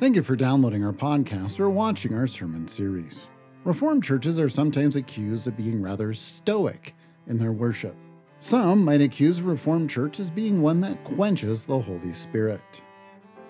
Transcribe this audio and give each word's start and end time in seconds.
Thank 0.00 0.14
you 0.14 0.22
for 0.22 0.36
downloading 0.36 0.84
our 0.84 0.92
podcast 0.92 1.58
or 1.58 1.70
watching 1.70 2.14
our 2.14 2.28
sermon 2.28 2.68
series. 2.68 3.30
Reformed 3.64 4.04
churches 4.04 4.38
are 4.38 4.48
sometimes 4.48 4.94
accused 4.94 5.48
of 5.48 5.56
being 5.56 5.82
rather 5.82 6.14
stoic 6.14 6.94
in 7.26 7.36
their 7.36 7.50
worship. 7.50 7.96
Some 8.38 8.84
might 8.84 9.00
accuse 9.00 9.40
a 9.40 9.42
Reformed 9.42 9.90
church 9.90 10.20
as 10.20 10.30
being 10.30 10.62
one 10.62 10.80
that 10.82 11.02
quenches 11.02 11.64
the 11.64 11.80
Holy 11.80 12.12
Spirit. 12.12 12.80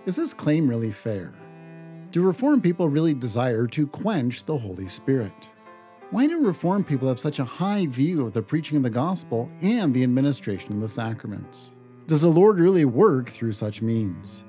Is 0.06 0.16
this 0.16 0.32
claim 0.32 0.66
really 0.66 0.90
fair? 0.90 1.34
Do 2.12 2.22
Reformed 2.22 2.62
people 2.62 2.88
really 2.88 3.12
desire 3.12 3.66
to 3.66 3.86
quench 3.86 4.46
the 4.46 4.56
Holy 4.56 4.88
Spirit? 4.88 5.50
Why 6.12 6.26
do 6.26 6.46
Reformed 6.46 6.86
people 6.86 7.08
have 7.08 7.20
such 7.20 7.40
a 7.40 7.44
high 7.44 7.84
view 7.84 8.24
of 8.24 8.32
the 8.32 8.40
preaching 8.40 8.78
of 8.78 8.82
the 8.82 8.88
gospel 8.88 9.50
and 9.60 9.92
the 9.92 10.02
administration 10.02 10.72
of 10.72 10.80
the 10.80 10.88
sacraments? 10.88 11.72
Does 12.06 12.22
the 12.22 12.28
Lord 12.28 12.58
really 12.58 12.86
work 12.86 13.28
through 13.28 13.52
such 13.52 13.82
means? 13.82 14.46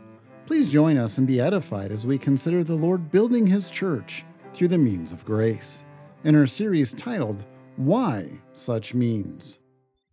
Please 0.49 0.67
join 0.67 0.97
us 0.97 1.19
and 1.19 1.27
be 1.27 1.39
edified 1.39 1.91
as 1.91 2.07
we 2.07 2.17
consider 2.17 2.63
the 2.63 2.73
Lord 2.73 3.11
building 3.11 3.45
His 3.45 3.69
church 3.69 4.25
through 4.51 4.69
the 4.69 4.79
means 4.79 5.11
of 5.11 5.23
grace 5.23 5.85
in 6.23 6.35
our 6.35 6.47
series 6.47 6.91
titled, 6.91 7.43
Why 7.75 8.31
Such 8.53 8.95
Means. 8.95 9.59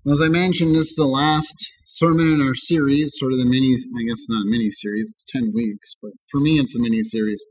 As 0.07 0.21
I 0.21 0.29
mentioned, 0.29 0.75
this 0.75 0.91
is 0.91 0.95
the 0.95 1.07
last 1.07 1.57
sermon 1.87 2.30
in 2.30 2.43
our 2.47 2.55
series, 2.55 3.15
sort 3.17 3.33
of 3.33 3.39
the 3.39 3.47
mini, 3.47 3.73
I 3.73 4.05
guess 4.07 4.27
not 4.29 4.45
mini 4.45 4.69
series, 4.69 5.09
it's 5.09 5.25
10 5.33 5.53
weeks, 5.55 5.95
but 6.03 6.11
for 6.30 6.39
me 6.39 6.59
it's 6.59 6.77
a 6.77 6.80
mini 6.80 7.01
series, 7.01 7.43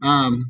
um, 0.00 0.44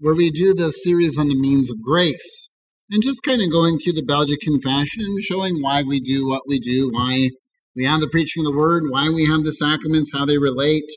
where 0.00 0.16
we 0.16 0.32
do 0.32 0.52
the 0.52 0.72
series 0.72 1.16
on 1.16 1.28
the 1.28 1.40
means 1.40 1.70
of 1.70 1.80
grace. 1.80 2.48
And 2.90 3.04
just 3.04 3.22
kind 3.22 3.40
of 3.40 3.52
going 3.52 3.78
through 3.78 3.92
the 3.92 4.02
Belgic 4.02 4.40
Confession 4.40 5.04
showing 5.20 5.62
why 5.62 5.84
we 5.84 6.00
do 6.00 6.26
what 6.26 6.42
we 6.48 6.58
do, 6.58 6.90
why 6.92 7.30
we 7.76 7.84
have 7.84 8.00
the 8.00 8.08
preaching 8.08 8.44
of 8.44 8.52
the 8.52 8.58
word, 8.58 8.86
why 8.88 9.08
we 9.08 9.26
have 9.26 9.44
the 9.44 9.52
sacraments, 9.52 10.10
how 10.12 10.24
they 10.24 10.36
relate 10.36 10.90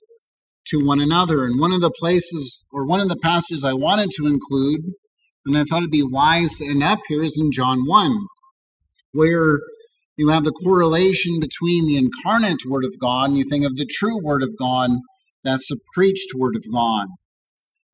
to 0.67 0.85
one 0.85 1.01
another. 1.01 1.45
And 1.45 1.59
one 1.59 1.73
of 1.73 1.81
the 1.81 1.91
places, 1.91 2.67
or 2.71 2.85
one 2.85 2.99
of 2.99 3.09
the 3.09 3.17
passages 3.17 3.63
I 3.63 3.73
wanted 3.73 4.11
to 4.11 4.25
include, 4.25 4.93
and 5.45 5.57
I 5.57 5.63
thought 5.63 5.79
it'd 5.79 5.91
be 5.91 6.03
wise 6.03 6.57
to 6.57 6.65
end 6.65 6.83
up 6.83 6.99
here, 7.07 7.23
is 7.23 7.39
in 7.39 7.51
John 7.51 7.85
1, 7.85 8.27
where 9.11 9.59
you 10.17 10.29
have 10.29 10.43
the 10.43 10.51
correlation 10.51 11.39
between 11.39 11.85
the 11.85 11.97
incarnate 11.97 12.61
Word 12.67 12.85
of 12.85 12.99
God 12.99 13.29
and 13.29 13.37
you 13.37 13.49
think 13.49 13.65
of 13.65 13.75
the 13.75 13.87
true 13.89 14.23
Word 14.23 14.43
of 14.43 14.55
God, 14.57 14.91
that's 15.43 15.67
the 15.67 15.79
preached 15.93 16.29
Word 16.35 16.55
of 16.55 16.63
God. 16.71 17.07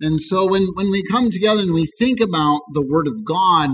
And 0.02 0.22
so 0.22 0.46
when, 0.46 0.68
when 0.76 0.92
we 0.92 1.04
come 1.04 1.30
together 1.30 1.62
and 1.62 1.74
we 1.74 1.88
think 1.98 2.20
about 2.22 2.62
the 2.74 2.86
Word 2.86 3.08
of 3.08 3.26
God, 3.26 3.70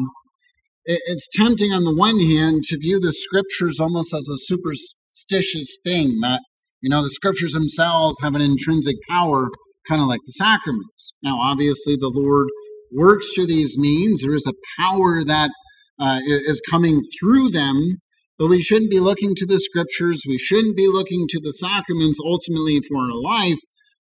it's 0.85 1.27
tempting 1.27 1.71
on 1.71 1.83
the 1.83 1.95
one 1.95 2.19
hand 2.19 2.63
to 2.65 2.77
view 2.77 2.99
the 2.99 3.11
scriptures 3.11 3.79
almost 3.79 4.13
as 4.13 4.29
a 4.29 4.37
superstitious 4.37 5.79
thing 5.83 6.19
that 6.21 6.41
you 6.81 6.89
know, 6.89 7.01
the 7.01 7.09
scriptures 7.09 7.53
themselves 7.53 8.17
have 8.21 8.35
an 8.35 8.41
intrinsic 8.41 8.95
power, 9.09 9.49
kind 9.87 10.01
of 10.01 10.07
like 10.07 10.21
the 10.25 10.31
sacraments. 10.31 11.13
Now, 11.23 11.39
obviously, 11.39 11.95
the 11.95 12.11
Lord 12.13 12.47
works 12.91 13.27
through 13.33 13.47
these 13.47 13.77
means. 13.77 14.21
There 14.21 14.33
is 14.33 14.47
a 14.47 14.81
power 14.81 15.23
that 15.23 15.51
uh, 15.99 16.19
is 16.23 16.61
coming 16.69 17.01
through 17.19 17.49
them, 17.49 18.01
but 18.37 18.47
we 18.47 18.61
shouldn't 18.61 18.91
be 18.91 18.99
looking 18.99 19.33
to 19.35 19.45
the 19.45 19.59
scriptures. 19.59 20.23
We 20.27 20.37
shouldn't 20.37 20.77
be 20.77 20.87
looking 20.87 21.25
to 21.29 21.39
the 21.41 21.53
sacraments 21.53 22.19
ultimately 22.23 22.81
for 22.81 22.97
our 22.97 23.13
life. 23.13 23.59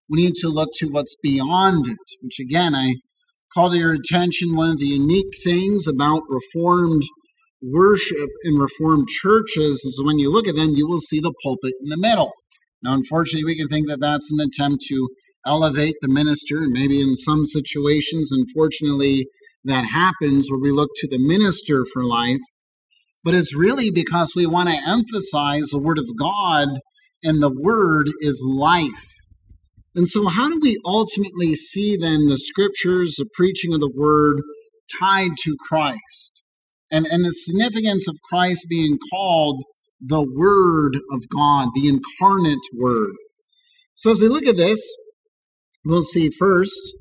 We 0.09 0.23
need 0.23 0.35
to 0.41 0.49
look 0.49 0.69
to 0.75 0.87
what's 0.87 1.15
beyond 1.23 1.87
it, 1.87 1.97
which 2.21 2.39
again, 2.39 2.75
I 2.75 2.95
call 3.53 3.71
to 3.71 3.77
your 3.77 3.93
attention 3.93 4.55
one 4.55 4.69
of 4.69 4.79
the 4.79 4.85
unique 4.85 5.33
things 5.43 5.87
about 5.87 6.23
Reformed 6.29 7.03
worship 7.61 8.29
in 8.43 8.55
Reformed 8.55 9.07
churches 9.07 9.83
is 9.85 10.01
when 10.03 10.19
you 10.19 10.31
look 10.31 10.47
at 10.47 10.55
them, 10.55 10.71
you 10.75 10.87
will 10.87 10.99
see 10.99 11.19
the 11.19 11.33
pulpit 11.43 11.73
in 11.81 11.89
the 11.89 11.97
middle. 11.97 12.31
Now, 12.85 12.93
unfortunately, 12.93 13.45
we 13.45 13.57
can 13.57 13.67
think 13.67 13.87
that 13.87 13.99
that's 13.99 14.31
an 14.31 14.39
attempt 14.39 14.83
to 14.89 15.09
elevate 15.43 15.95
the 16.01 16.07
minister, 16.07 16.57
and 16.57 16.71
maybe 16.71 17.01
in 17.01 17.15
some 17.15 17.43
situations, 17.43 18.31
unfortunately, 18.31 19.27
that 19.63 19.85
happens 19.85 20.51
where 20.51 20.59
we 20.59 20.71
look 20.71 20.91
to 20.97 21.07
the 21.07 21.17
minister 21.17 21.83
for 21.91 22.03
life. 22.03 22.41
But 23.23 23.33
it's 23.33 23.55
really 23.55 23.89
because 23.89 24.33
we 24.35 24.45
want 24.45 24.69
to 24.69 24.87
emphasize 24.87 25.69
the 25.69 25.79
Word 25.79 25.97
of 25.97 26.05
God, 26.15 26.79
and 27.23 27.41
the 27.41 27.51
Word 27.51 28.05
is 28.19 28.45
life. 28.47 29.09
And 29.95 30.07
so, 30.07 30.27
how 30.27 30.47
do 30.49 30.59
we 30.61 30.77
ultimately 30.85 31.55
see 31.55 31.97
then 31.97 32.27
the 32.27 32.37
scriptures, 32.37 33.15
the 33.15 33.27
preaching 33.33 33.73
of 33.73 33.79
the 33.79 33.91
Word, 33.91 34.43
tied 34.99 35.31
to 35.39 35.57
Christ? 35.59 36.33
And, 36.91 37.07
and 37.07 37.25
the 37.25 37.31
significance 37.31 38.07
of 38.07 38.19
Christ 38.29 38.67
being 38.69 38.99
called 39.11 39.63
the 39.99 40.21
Word 40.21 40.95
of 41.11 41.29
God, 41.29 41.69
the 41.75 41.87
incarnate 41.87 42.59
Word. 42.73 43.13
So 43.95 44.11
as 44.11 44.21
we 44.21 44.27
look 44.27 44.45
at 44.45 44.57
this, 44.57 44.95
we'll 45.85 46.01
see 46.01 46.29
first, 46.29 46.95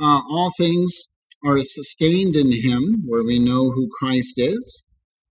uh, 0.00 0.22
all 0.28 0.50
things 0.56 1.08
are 1.44 1.62
sustained 1.62 2.36
in 2.36 2.52
Him, 2.52 3.04
where 3.06 3.24
we 3.24 3.38
know 3.38 3.70
who 3.70 3.88
Christ 4.00 4.34
is. 4.36 4.84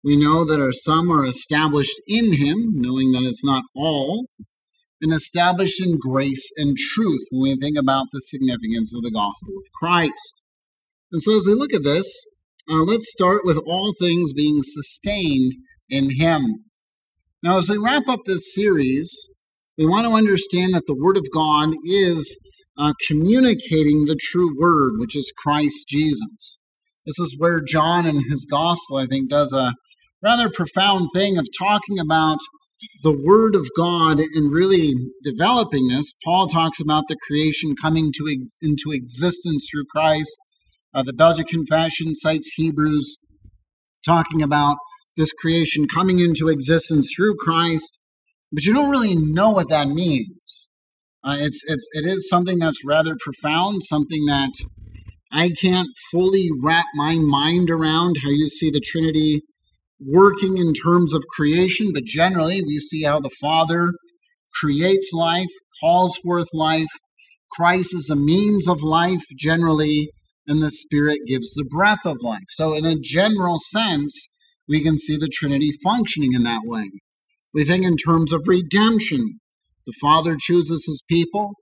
We 0.03 0.15
know 0.15 0.45
that 0.45 0.59
our 0.59 0.71
some 0.71 1.11
are 1.11 1.25
established 1.25 2.01
in 2.07 2.33
Him, 2.37 2.71
knowing 2.73 3.11
that 3.11 3.23
it's 3.23 3.45
not 3.45 3.63
all, 3.75 4.27
and 5.01 5.13
established 5.13 5.83
in 5.83 5.97
grace 5.99 6.51
and 6.57 6.77
truth 6.77 7.27
when 7.31 7.41
we 7.41 7.55
think 7.55 7.77
about 7.77 8.07
the 8.11 8.21
significance 8.21 8.93
of 8.95 9.01
the 9.01 9.11
gospel 9.11 9.53
of 9.57 9.71
Christ. 9.73 10.41
And 11.11 11.21
so 11.21 11.35
as 11.35 11.45
we 11.47 11.53
look 11.53 11.73
at 11.73 11.83
this, 11.83 12.25
uh, 12.69 12.83
let's 12.83 13.11
start 13.11 13.41
with 13.43 13.57
all 13.65 13.93
things 13.99 14.33
being 14.33 14.61
sustained 14.61 15.53
in 15.89 16.17
Him. 16.19 16.65
Now, 17.43 17.57
as 17.57 17.69
we 17.69 17.77
wrap 17.77 18.07
up 18.07 18.19
this 18.25 18.53
series, 18.53 19.27
we 19.75 19.87
want 19.87 20.05
to 20.05 20.13
understand 20.13 20.75
that 20.75 20.83
the 20.85 20.93
Word 20.93 21.17
of 21.17 21.25
God 21.33 21.73
is 21.83 22.39
uh, 22.77 22.93
communicating 23.07 24.05
the 24.05 24.17
true 24.21 24.55
Word, 24.59 24.93
which 24.97 25.15
is 25.15 25.33
Christ 25.35 25.87
Jesus. 25.89 26.59
This 27.03 27.17
is 27.17 27.35
where 27.39 27.59
John 27.59 28.05
in 28.05 28.29
his 28.29 28.45
Gospel, 28.49 28.97
I 28.97 29.07
think, 29.07 29.31
does 29.31 29.51
a 29.53 29.73
rather 30.21 30.51
profound 30.51 31.09
thing 31.15 31.39
of 31.39 31.47
talking 31.57 31.97
about 31.97 32.37
the 33.01 33.17
Word 33.25 33.55
of 33.55 33.67
God 33.75 34.19
and 34.19 34.53
really 34.53 34.93
developing 35.23 35.87
this. 35.87 36.13
Paul 36.23 36.45
talks 36.45 36.79
about 36.79 37.05
the 37.07 37.17
creation 37.25 37.73
coming 37.81 38.11
to 38.17 38.27
ex- 38.31 38.53
into 38.61 38.91
existence 38.91 39.67
through 39.71 39.85
Christ. 39.91 40.37
Uh, 40.93 41.01
the 41.01 41.13
Belgic 41.13 41.47
Confession 41.47 42.13
cites 42.13 42.53
Hebrews 42.55 43.17
talking 44.05 44.43
about 44.43 44.77
this 45.17 45.33
creation 45.33 45.87
coming 45.87 46.19
into 46.19 46.47
existence 46.47 47.11
through 47.15 47.35
Christ, 47.37 47.99
but 48.51 48.63
you 48.63 48.73
don't 48.73 48.89
really 48.89 49.15
know 49.15 49.51
what 49.51 49.69
that 49.69 49.87
means. 49.87 50.69
Uh, 51.23 51.37
it's 51.39 51.63
it's 51.67 51.87
it 51.93 52.05
is 52.05 52.27
something 52.27 52.57
that's 52.57 52.85
rather 52.85 53.15
profound, 53.19 53.83
something 53.83 54.25
that 54.25 54.51
I 55.31 55.49
can't 55.49 55.89
fully 56.11 56.49
wrap 56.61 56.85
my 56.95 57.17
mind 57.19 57.69
around. 57.69 58.17
How 58.23 58.29
you 58.29 58.47
see 58.47 58.71
the 58.71 58.81
Trinity 58.81 59.41
working 59.99 60.57
in 60.57 60.73
terms 60.73 61.13
of 61.13 61.23
creation, 61.35 61.91
but 61.93 62.03
generally 62.05 62.63
we 62.63 62.79
see 62.79 63.03
how 63.03 63.19
the 63.19 63.29
Father 63.39 63.91
creates 64.59 65.11
life, 65.13 65.51
calls 65.79 66.17
forth 66.17 66.47
life. 66.53 66.89
Christ 67.51 67.93
is 67.93 68.09
a 68.09 68.15
means 68.15 68.67
of 68.67 68.81
life 68.81 69.23
generally, 69.37 70.09
and 70.47 70.61
the 70.61 70.71
Spirit 70.71 71.19
gives 71.27 71.53
the 71.53 71.65
breath 71.69 72.05
of 72.05 72.17
life. 72.21 72.49
So, 72.49 72.73
in 72.73 72.85
a 72.85 72.95
general 72.99 73.57
sense, 73.59 74.30
we 74.71 74.81
can 74.81 74.97
see 74.97 75.17
the 75.17 75.29
Trinity 75.31 75.71
functioning 75.83 76.31
in 76.33 76.43
that 76.43 76.61
way. 76.63 76.89
We 77.53 77.65
think 77.65 77.85
in 77.85 77.97
terms 77.97 78.31
of 78.31 78.41
redemption. 78.47 79.39
The 79.85 79.93
Father 80.01 80.37
chooses 80.39 80.85
his 80.85 81.03
people, 81.09 81.55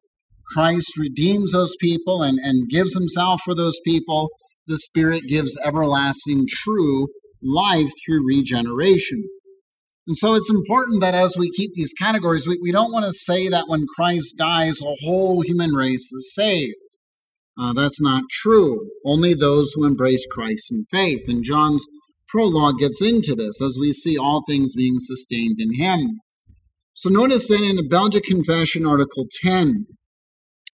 Christ 0.52 0.98
redeems 0.98 1.52
those 1.52 1.76
people 1.80 2.24
and, 2.24 2.40
and 2.40 2.70
gives 2.70 2.96
himself 2.96 3.42
for 3.46 3.54
those 3.54 3.80
people. 3.86 4.30
The 4.68 4.78
Spirit 4.78 5.24
gives 5.28 5.58
everlasting 5.64 6.46
true 6.50 7.08
life 7.42 7.90
through 8.06 8.26
regeneration. 8.28 9.24
And 10.08 10.18
so 10.18 10.34
it's 10.34 10.50
important 10.50 11.02
that 11.02 11.14
as 11.14 11.36
we 11.38 11.52
keep 11.52 11.74
these 11.76 11.94
categories, 11.94 12.48
we, 12.48 12.58
we 12.62 12.72
don't 12.72 12.92
want 12.92 13.06
to 13.06 13.14
say 13.14 13.48
that 13.48 13.68
when 13.68 13.86
Christ 13.96 14.36
dies, 14.38 14.82
a 14.82 14.96
whole 15.06 15.42
human 15.42 15.72
race 15.72 16.12
is 16.12 16.34
saved. 16.34 16.76
Uh, 17.60 17.74
that's 17.74 18.02
not 18.02 18.24
true. 18.32 18.90
Only 19.06 19.34
those 19.34 19.74
who 19.76 19.86
embrace 19.86 20.26
Christ 20.32 20.72
in 20.72 20.86
faith. 20.90 21.22
In 21.28 21.44
John's 21.44 21.86
prologue 22.30 22.78
gets 22.80 23.02
into 23.02 23.36
this 23.36 23.62
as 23.62 23.78
we 23.80 23.92
see 23.92 24.18
all 24.18 24.44
things 24.48 24.76
being 24.76 24.96
sustained 25.00 25.58
in 25.60 25.76
him. 25.76 26.20
So 26.94 27.10
notice 27.10 27.48
then 27.50 27.64
in 27.64 27.76
the 27.76 27.88
Belgic 27.90 28.24
Confession, 28.24 28.86
Article 28.86 29.26
10, 29.42 29.86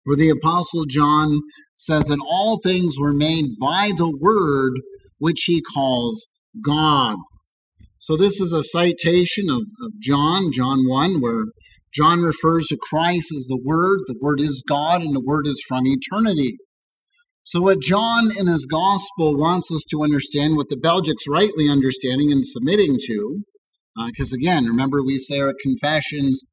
where 0.04 0.16
the 0.16 0.30
Apostle 0.30 0.84
John 0.86 1.40
says 1.76 2.06
that 2.06 2.24
all 2.26 2.58
things 2.58 2.96
were 2.98 3.12
made 3.12 3.58
by 3.60 3.90
the 3.96 4.10
Word, 4.10 4.72
which 5.18 5.44
he 5.44 5.62
calls 5.62 6.26
God. 6.64 7.16
So 7.98 8.16
this 8.16 8.40
is 8.40 8.52
a 8.52 8.62
citation 8.62 9.48
of, 9.48 9.62
of 9.82 9.92
John, 10.00 10.52
John 10.52 10.86
1, 10.86 11.20
where 11.20 11.46
John 11.94 12.20
refers 12.20 12.66
to 12.66 12.76
Christ 12.76 13.32
as 13.34 13.46
the 13.46 13.60
Word. 13.62 14.00
The 14.06 14.18
Word 14.20 14.40
is 14.40 14.64
God, 14.66 15.02
and 15.02 15.14
the 15.14 15.24
Word 15.24 15.46
is 15.46 15.62
from 15.66 15.86
eternity. 15.86 16.56
So, 17.46 17.60
what 17.60 17.80
John 17.80 18.30
in 18.38 18.46
his 18.46 18.66
gospel 18.66 19.36
wants 19.36 19.70
us 19.70 19.84
to 19.90 20.02
understand, 20.02 20.56
what 20.56 20.70
the 20.70 20.76
Belgics 20.76 21.28
rightly 21.28 21.68
understanding 21.68 22.32
and 22.32 22.44
submitting 22.44 22.96
to, 23.06 23.42
because 24.06 24.32
uh, 24.32 24.36
again, 24.36 24.64
remember 24.64 25.02
we 25.02 25.18
say 25.18 25.40
our 25.40 25.52
confessions 25.62 26.44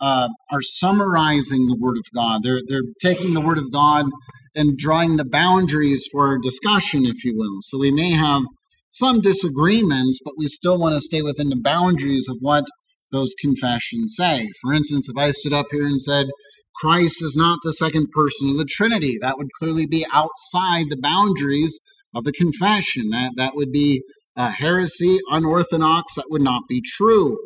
uh, 0.00 0.28
are 0.50 0.62
summarizing 0.62 1.66
the 1.66 1.76
Word 1.78 1.98
of 1.98 2.04
God. 2.14 2.40
They're, 2.42 2.62
they're 2.66 2.90
taking 3.02 3.34
the 3.34 3.42
Word 3.42 3.58
of 3.58 3.70
God 3.70 4.06
and 4.54 4.78
drawing 4.78 5.18
the 5.18 5.26
boundaries 5.26 6.08
for 6.10 6.38
discussion, 6.38 7.04
if 7.04 7.22
you 7.22 7.36
will. 7.36 7.58
So 7.60 7.78
we 7.78 7.90
may 7.90 8.12
have 8.12 8.42
some 8.88 9.20
disagreements, 9.20 10.20
but 10.24 10.34
we 10.38 10.46
still 10.46 10.80
want 10.80 10.94
to 10.94 11.00
stay 11.02 11.20
within 11.20 11.50
the 11.50 11.60
boundaries 11.62 12.28
of 12.28 12.38
what 12.40 12.64
those 13.12 13.34
confessions 13.40 14.14
say. 14.16 14.48
For 14.62 14.72
instance, 14.72 15.08
if 15.08 15.16
I 15.16 15.32
stood 15.32 15.52
up 15.52 15.66
here 15.70 15.86
and 15.86 16.02
said, 16.02 16.28
Christ 16.80 17.22
is 17.22 17.34
not 17.36 17.58
the 17.62 17.72
second 17.72 18.10
person 18.10 18.50
of 18.50 18.56
the 18.56 18.64
Trinity, 18.64 19.18
that 19.20 19.36
would 19.36 19.52
clearly 19.58 19.86
be 19.86 20.06
outside 20.12 20.86
the 20.88 21.00
boundaries 21.00 21.78
of 22.14 22.24
the 22.24 22.32
confession. 22.32 23.10
That, 23.10 23.32
that 23.36 23.54
would 23.54 23.70
be 23.70 24.02
a 24.36 24.50
heresy, 24.50 25.18
unorthodox, 25.30 26.14
that 26.14 26.30
would 26.30 26.42
not 26.42 26.62
be 26.68 26.82
true. 26.82 27.38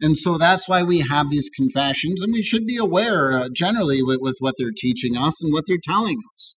And 0.00 0.16
so 0.16 0.38
that's 0.38 0.68
why 0.68 0.82
we 0.82 1.00
have 1.00 1.30
these 1.30 1.50
confessions, 1.54 2.22
and 2.22 2.32
we 2.32 2.42
should 2.42 2.64
be 2.64 2.76
aware 2.76 3.32
uh, 3.32 3.48
generally 3.54 4.02
with, 4.02 4.18
with 4.20 4.36
what 4.38 4.54
they're 4.56 4.72
teaching 4.74 5.16
us 5.16 5.42
and 5.42 5.52
what 5.52 5.64
they're 5.66 5.76
telling 5.82 6.18
us. 6.34 6.54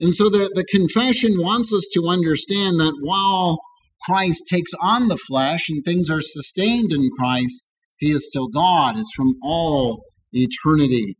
And 0.00 0.14
so 0.14 0.30
the, 0.30 0.50
the 0.54 0.64
confession 0.64 1.38
wants 1.38 1.74
us 1.74 1.88
to 1.94 2.08
understand 2.08 2.78
that 2.78 2.98
while 3.00 3.58
Christ 4.04 4.44
takes 4.48 4.70
on 4.80 5.08
the 5.08 5.16
flesh 5.16 5.68
and 5.68 5.84
things 5.84 6.08
are 6.08 6.20
sustained 6.20 6.92
in 6.92 7.08
Christ, 7.18 7.66
he 7.96 8.12
is 8.12 8.26
still 8.26 8.46
God. 8.46 8.96
It's 8.96 9.12
from 9.16 9.34
all 9.42 10.04
eternity. 10.32 11.16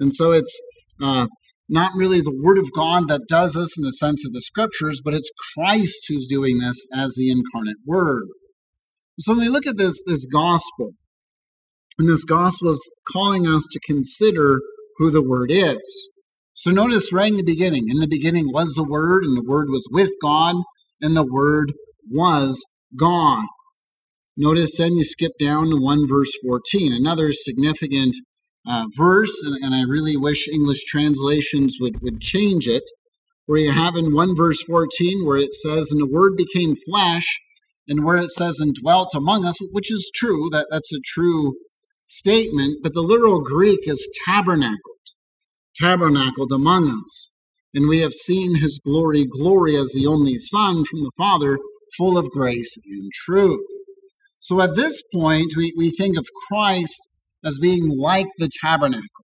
And 0.00 0.12
so 0.12 0.32
it's 0.32 0.60
uh, 1.00 1.28
not 1.68 1.92
really 1.94 2.20
the 2.20 2.36
Word 2.36 2.58
of 2.58 2.72
God 2.74 3.08
that 3.08 3.28
does 3.28 3.54
this 3.54 3.78
in 3.78 3.84
the 3.84 3.92
sense 3.92 4.26
of 4.26 4.32
the 4.32 4.40
Scriptures, 4.40 5.00
but 5.04 5.14
it's 5.14 5.30
Christ 5.54 6.04
who's 6.08 6.26
doing 6.26 6.58
this 6.58 6.84
as 6.92 7.14
the 7.14 7.30
incarnate 7.30 7.76
Word. 7.86 8.24
So 9.20 9.32
when 9.32 9.42
we 9.42 9.48
look 9.48 9.66
at 9.66 9.76
this, 9.76 10.02
this 10.06 10.24
gospel, 10.24 10.92
and 11.98 12.08
this 12.08 12.24
gospel 12.24 12.70
is 12.70 12.92
calling 13.12 13.46
us 13.46 13.68
to 13.70 13.80
consider 13.80 14.60
who 14.96 15.10
the 15.10 15.22
Word 15.22 15.50
is. 15.52 16.10
So 16.54 16.70
notice 16.70 17.12
right 17.12 17.30
in 17.30 17.36
the 17.36 17.44
beginning, 17.44 17.88
in 17.88 18.00
the 18.00 18.08
beginning 18.08 18.46
was 18.52 18.74
the 18.74 18.84
Word, 18.84 19.22
and 19.22 19.36
the 19.36 19.46
Word 19.46 19.68
was 19.68 19.88
with 19.92 20.10
God, 20.22 20.56
and 21.00 21.16
the 21.16 21.26
Word 21.26 21.72
was 22.10 22.66
God. 22.98 23.44
Notice 24.36 24.78
then 24.78 24.94
you 24.94 25.04
skip 25.04 25.32
down 25.38 25.70
to 25.70 25.76
1 25.76 26.08
verse 26.08 26.32
14, 26.42 26.92
another 26.92 27.32
significant 27.32 28.16
uh, 28.66 28.86
verse, 28.96 29.42
and, 29.44 29.56
and 29.64 29.74
I 29.74 29.82
really 29.82 30.16
wish 30.16 30.48
English 30.48 30.84
translations 30.84 31.78
would, 31.80 32.02
would 32.02 32.20
change 32.20 32.66
it, 32.66 32.84
where 33.46 33.60
you 33.60 33.72
have 33.72 33.96
in 33.96 34.14
1 34.14 34.36
verse 34.36 34.62
14 34.62 35.26
where 35.26 35.38
it 35.38 35.54
says, 35.54 35.90
And 35.90 36.00
the 36.00 36.06
Word 36.06 36.36
became 36.36 36.74
flesh 36.76 37.26
and 37.88 38.04
where 38.04 38.18
it 38.18 38.30
says 38.30 38.60
and 38.60 38.74
dwelt 38.74 39.14
among 39.14 39.44
us, 39.44 39.58
which 39.72 39.90
is 39.90 40.10
true, 40.14 40.48
that, 40.50 40.68
that's 40.70 40.92
a 40.92 41.00
true 41.04 41.54
statement, 42.06 42.78
but 42.82 42.92
the 42.92 43.02
literal 43.02 43.40
Greek 43.40 43.80
is 43.84 44.08
tabernacled, 44.26 44.78
tabernacled 45.80 46.52
among 46.52 47.02
us. 47.04 47.32
And 47.74 47.88
we 47.88 48.00
have 48.00 48.12
seen 48.12 48.60
his 48.60 48.80
glory, 48.84 49.24
glory 49.26 49.76
as 49.76 49.92
the 49.92 50.06
only 50.06 50.36
Son 50.38 50.84
from 50.84 51.00
the 51.00 51.12
Father, 51.16 51.58
full 51.96 52.18
of 52.18 52.30
grace 52.30 52.76
and 52.86 53.10
truth. 53.12 53.66
So 54.40 54.60
at 54.60 54.74
this 54.74 55.02
point, 55.12 55.54
we, 55.56 55.72
we 55.76 55.90
think 55.90 56.16
of 56.16 56.26
Christ 56.48 57.09
as 57.44 57.58
being 57.60 57.88
like 57.88 58.28
the 58.38 58.50
tabernacle. 58.62 59.24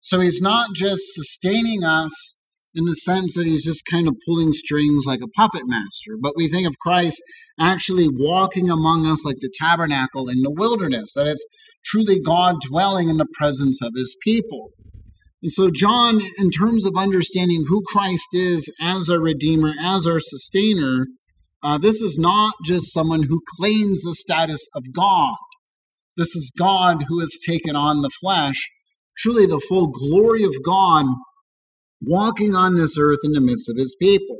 So 0.00 0.20
he's 0.20 0.40
not 0.40 0.70
just 0.74 1.14
sustaining 1.14 1.84
us 1.84 2.36
in 2.74 2.84
the 2.86 2.94
sense 2.94 3.34
that 3.34 3.46
he's 3.46 3.64
just 3.64 3.84
kind 3.90 4.08
of 4.08 4.16
pulling 4.26 4.52
strings 4.52 5.04
like 5.06 5.20
a 5.22 5.28
puppet 5.28 5.62
master. 5.66 6.16
But 6.20 6.34
we 6.36 6.48
think 6.48 6.66
of 6.66 6.78
Christ 6.78 7.22
actually 7.60 8.08
walking 8.10 8.70
among 8.70 9.06
us 9.06 9.24
like 9.24 9.36
the 9.40 9.52
tabernacle 9.60 10.28
in 10.28 10.40
the 10.42 10.50
wilderness, 10.50 11.12
that 11.14 11.26
it's 11.26 11.44
truly 11.84 12.18
God 12.18 12.56
dwelling 12.68 13.08
in 13.08 13.18
the 13.18 13.26
presence 13.34 13.82
of 13.82 13.92
his 13.94 14.16
people. 14.22 14.70
And 15.42 15.52
so, 15.52 15.70
John, 15.70 16.20
in 16.38 16.50
terms 16.50 16.86
of 16.86 16.94
understanding 16.96 17.64
who 17.68 17.82
Christ 17.86 18.28
is 18.32 18.72
as 18.80 19.10
our 19.10 19.20
Redeemer, 19.20 19.72
as 19.82 20.06
our 20.06 20.20
Sustainer, 20.20 21.06
uh, 21.62 21.78
this 21.78 22.00
is 22.00 22.16
not 22.18 22.54
just 22.64 22.92
someone 22.92 23.24
who 23.24 23.42
claims 23.58 24.02
the 24.02 24.14
status 24.14 24.68
of 24.74 24.92
God. 24.94 25.34
This 26.16 26.36
is 26.36 26.52
God 26.56 27.04
who 27.08 27.20
has 27.20 27.40
taken 27.46 27.74
on 27.74 28.02
the 28.02 28.10
flesh, 28.20 28.70
truly 29.18 29.46
the 29.46 29.62
full 29.68 29.88
glory 29.88 30.44
of 30.44 30.54
God 30.64 31.06
walking 32.02 32.54
on 32.54 32.76
this 32.76 32.98
earth 32.98 33.20
in 33.24 33.32
the 33.32 33.40
midst 33.40 33.70
of 33.70 33.76
his 33.76 33.96
people. 34.00 34.36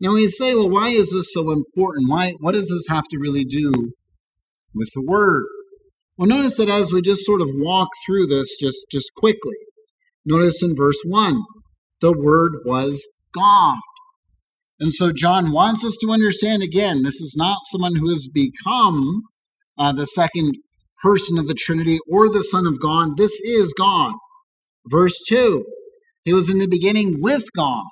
Now 0.00 0.14
you 0.14 0.28
say, 0.28 0.54
well, 0.54 0.70
why 0.70 0.90
is 0.90 1.12
this 1.12 1.32
so 1.32 1.50
important? 1.50 2.08
Why 2.08 2.34
what 2.40 2.52
does 2.54 2.70
this 2.70 2.86
have 2.88 3.08
to 3.08 3.18
really 3.18 3.44
do 3.44 3.92
with 4.74 4.90
the 4.94 5.02
word? 5.02 5.44
Well, 6.16 6.28
notice 6.28 6.56
that 6.56 6.68
as 6.68 6.92
we 6.92 7.02
just 7.02 7.24
sort 7.24 7.40
of 7.40 7.48
walk 7.52 7.88
through 8.06 8.26
this 8.26 8.56
just, 8.60 8.86
just 8.90 9.10
quickly, 9.16 9.56
notice 10.24 10.62
in 10.62 10.74
verse 10.74 11.00
1, 11.04 11.38
the 12.00 12.12
word 12.12 12.52
was 12.64 13.06
God. 13.34 13.78
And 14.80 14.92
so 14.92 15.12
John 15.12 15.52
wants 15.52 15.84
us 15.84 15.96
to 16.00 16.10
understand 16.10 16.62
again, 16.62 17.02
this 17.02 17.20
is 17.20 17.34
not 17.36 17.58
someone 17.64 17.96
who 17.96 18.08
has 18.08 18.28
become 18.32 19.22
uh, 19.76 19.92
the 19.92 20.06
second 20.06 20.56
person 21.02 21.38
of 21.38 21.46
the 21.46 21.54
Trinity 21.54 21.98
or 22.10 22.28
the 22.28 22.42
Son 22.42 22.66
of 22.66 22.80
God. 22.80 23.16
This 23.16 23.40
is 23.40 23.74
God. 23.78 24.14
Verse 24.86 25.18
2, 25.28 25.64
he 26.24 26.32
was 26.32 26.50
in 26.50 26.58
the 26.58 26.68
beginning 26.68 27.16
with 27.20 27.44
God. 27.54 27.84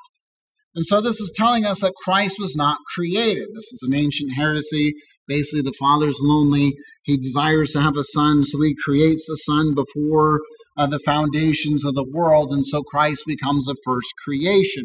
And 0.74 0.84
so 0.84 1.00
this 1.00 1.20
is 1.20 1.32
telling 1.34 1.64
us 1.64 1.80
that 1.80 1.94
Christ 2.04 2.36
was 2.38 2.54
not 2.54 2.78
created. 2.94 3.48
This 3.54 3.72
is 3.72 3.86
an 3.86 3.94
ancient 3.94 4.34
heresy. 4.34 4.94
Basically, 5.26 5.62
the 5.62 5.76
Father's 5.78 6.18
lonely. 6.20 6.74
He 7.02 7.16
desires 7.16 7.72
to 7.72 7.80
have 7.80 7.96
a 7.96 8.04
son, 8.04 8.44
so 8.44 8.60
he 8.60 8.74
creates 8.84 9.28
a 9.28 9.36
son 9.36 9.74
before 9.74 10.40
uh, 10.76 10.86
the 10.86 10.98
foundations 10.98 11.84
of 11.84 11.94
the 11.94 12.06
world, 12.08 12.52
and 12.52 12.64
so 12.64 12.82
Christ 12.82 13.24
becomes 13.26 13.64
the 13.64 13.76
first 13.84 14.08
creation. 14.24 14.84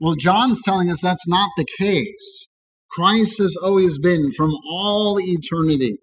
Well, 0.00 0.14
John's 0.14 0.62
telling 0.62 0.88
us 0.88 1.02
that's 1.02 1.28
not 1.28 1.50
the 1.56 1.66
case. 1.78 2.46
Christ 2.90 3.38
has 3.40 3.56
always 3.56 3.98
been 3.98 4.32
from 4.32 4.52
all 4.70 5.18
eternity. 5.20 5.98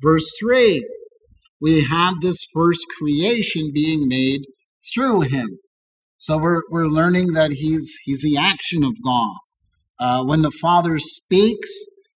Verse 0.00 0.30
3 0.40 0.86
we 1.64 1.84
have 1.84 2.20
this 2.20 2.46
first 2.52 2.84
creation 2.98 3.70
being 3.72 4.06
made 4.06 4.42
through 4.92 5.22
him. 5.22 5.58
So 6.18 6.36
we're, 6.36 6.60
we're 6.70 6.86
learning 6.86 7.32
that 7.32 7.52
he's, 7.52 7.96
he's 8.04 8.22
the 8.22 8.36
action 8.36 8.84
of 8.84 9.02
God. 9.02 9.36
Uh, 9.98 10.24
when 10.24 10.42
the 10.42 10.50
Father 10.50 10.98
speaks, 10.98 11.70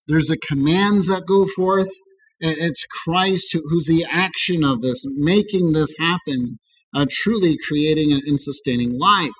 there's 0.07 0.31
a 0.31 0.37
commands 0.37 1.09
that 1.09 1.27
go 1.27 1.47
forth. 1.57 1.89
It's 2.41 2.85
Christ 3.05 3.49
who, 3.55 3.63
who's 3.71 3.87
the 3.87 4.05
action 4.11 4.65
of 4.65 4.83
this, 4.83 5.05
making 5.15 5.73
this 5.73 5.95
happen, 5.99 6.59
uh, 6.95 7.07
truly 7.11 7.57
creating 7.67 8.13
and 8.13 8.39
sustaining 8.39 8.99
life. 8.99 9.31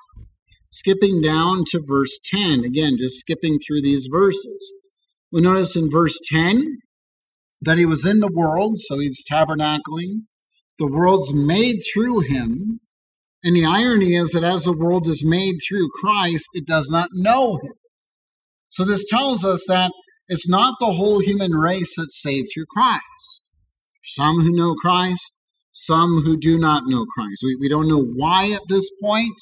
Skipping 0.71 1.21
down 1.21 1.65
to 1.67 1.83
verse 1.85 2.19
10, 2.31 2.63
again, 2.63 2.97
just 2.97 3.19
skipping 3.19 3.59
through 3.59 3.83
these 3.83 4.07
verses. 4.11 4.73
We 5.31 5.41
notice 5.41 5.75
in 5.75 5.91
verse 5.91 6.19
10 6.31 6.77
that 7.61 7.77
he 7.77 7.85
was 7.85 8.05
in 8.05 8.19
the 8.19 8.31
world, 8.31 8.79
so 8.79 8.99
he's 8.99 9.23
tabernacling. 9.29 10.23
The 10.77 10.87
world's 10.87 11.33
made 11.33 11.81
through 11.93 12.21
him, 12.21 12.79
and 13.43 13.55
the 13.55 13.65
irony 13.65 14.15
is 14.15 14.31
that 14.31 14.43
as 14.43 14.63
the 14.63 14.77
world 14.77 15.07
is 15.07 15.25
made 15.25 15.57
through 15.67 15.89
Christ, 16.01 16.47
it 16.53 16.65
does 16.65 16.89
not 16.89 17.09
know 17.13 17.57
him. 17.61 17.73
So 18.69 18.85
this 18.85 19.05
tells 19.09 19.43
us 19.43 19.65
that 19.67 19.91
it's 20.27 20.47
not 20.47 20.75
the 20.79 20.93
whole 20.93 21.19
human 21.19 21.51
race 21.51 21.95
that's 21.97 22.21
saved 22.21 22.49
through 22.53 22.67
Christ. 22.67 23.03
Some 24.03 24.41
who 24.41 24.55
know 24.55 24.75
Christ, 24.75 25.37
some 25.71 26.21
who 26.23 26.37
do 26.37 26.57
not 26.57 26.83
know 26.85 27.05
Christ. 27.05 27.41
We, 27.43 27.57
we 27.59 27.69
don't 27.69 27.87
know 27.87 28.03
why 28.03 28.51
at 28.51 28.61
this 28.67 28.89
point 29.01 29.35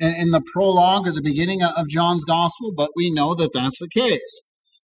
in, 0.00 0.14
in 0.14 0.30
the 0.30 0.42
prologue 0.52 1.06
or 1.06 1.12
the 1.12 1.22
beginning 1.22 1.62
of 1.62 1.88
John's 1.88 2.24
gospel, 2.24 2.72
but 2.76 2.90
we 2.96 3.10
know 3.10 3.34
that 3.34 3.52
that's 3.52 3.78
the 3.78 3.88
case. 3.88 4.42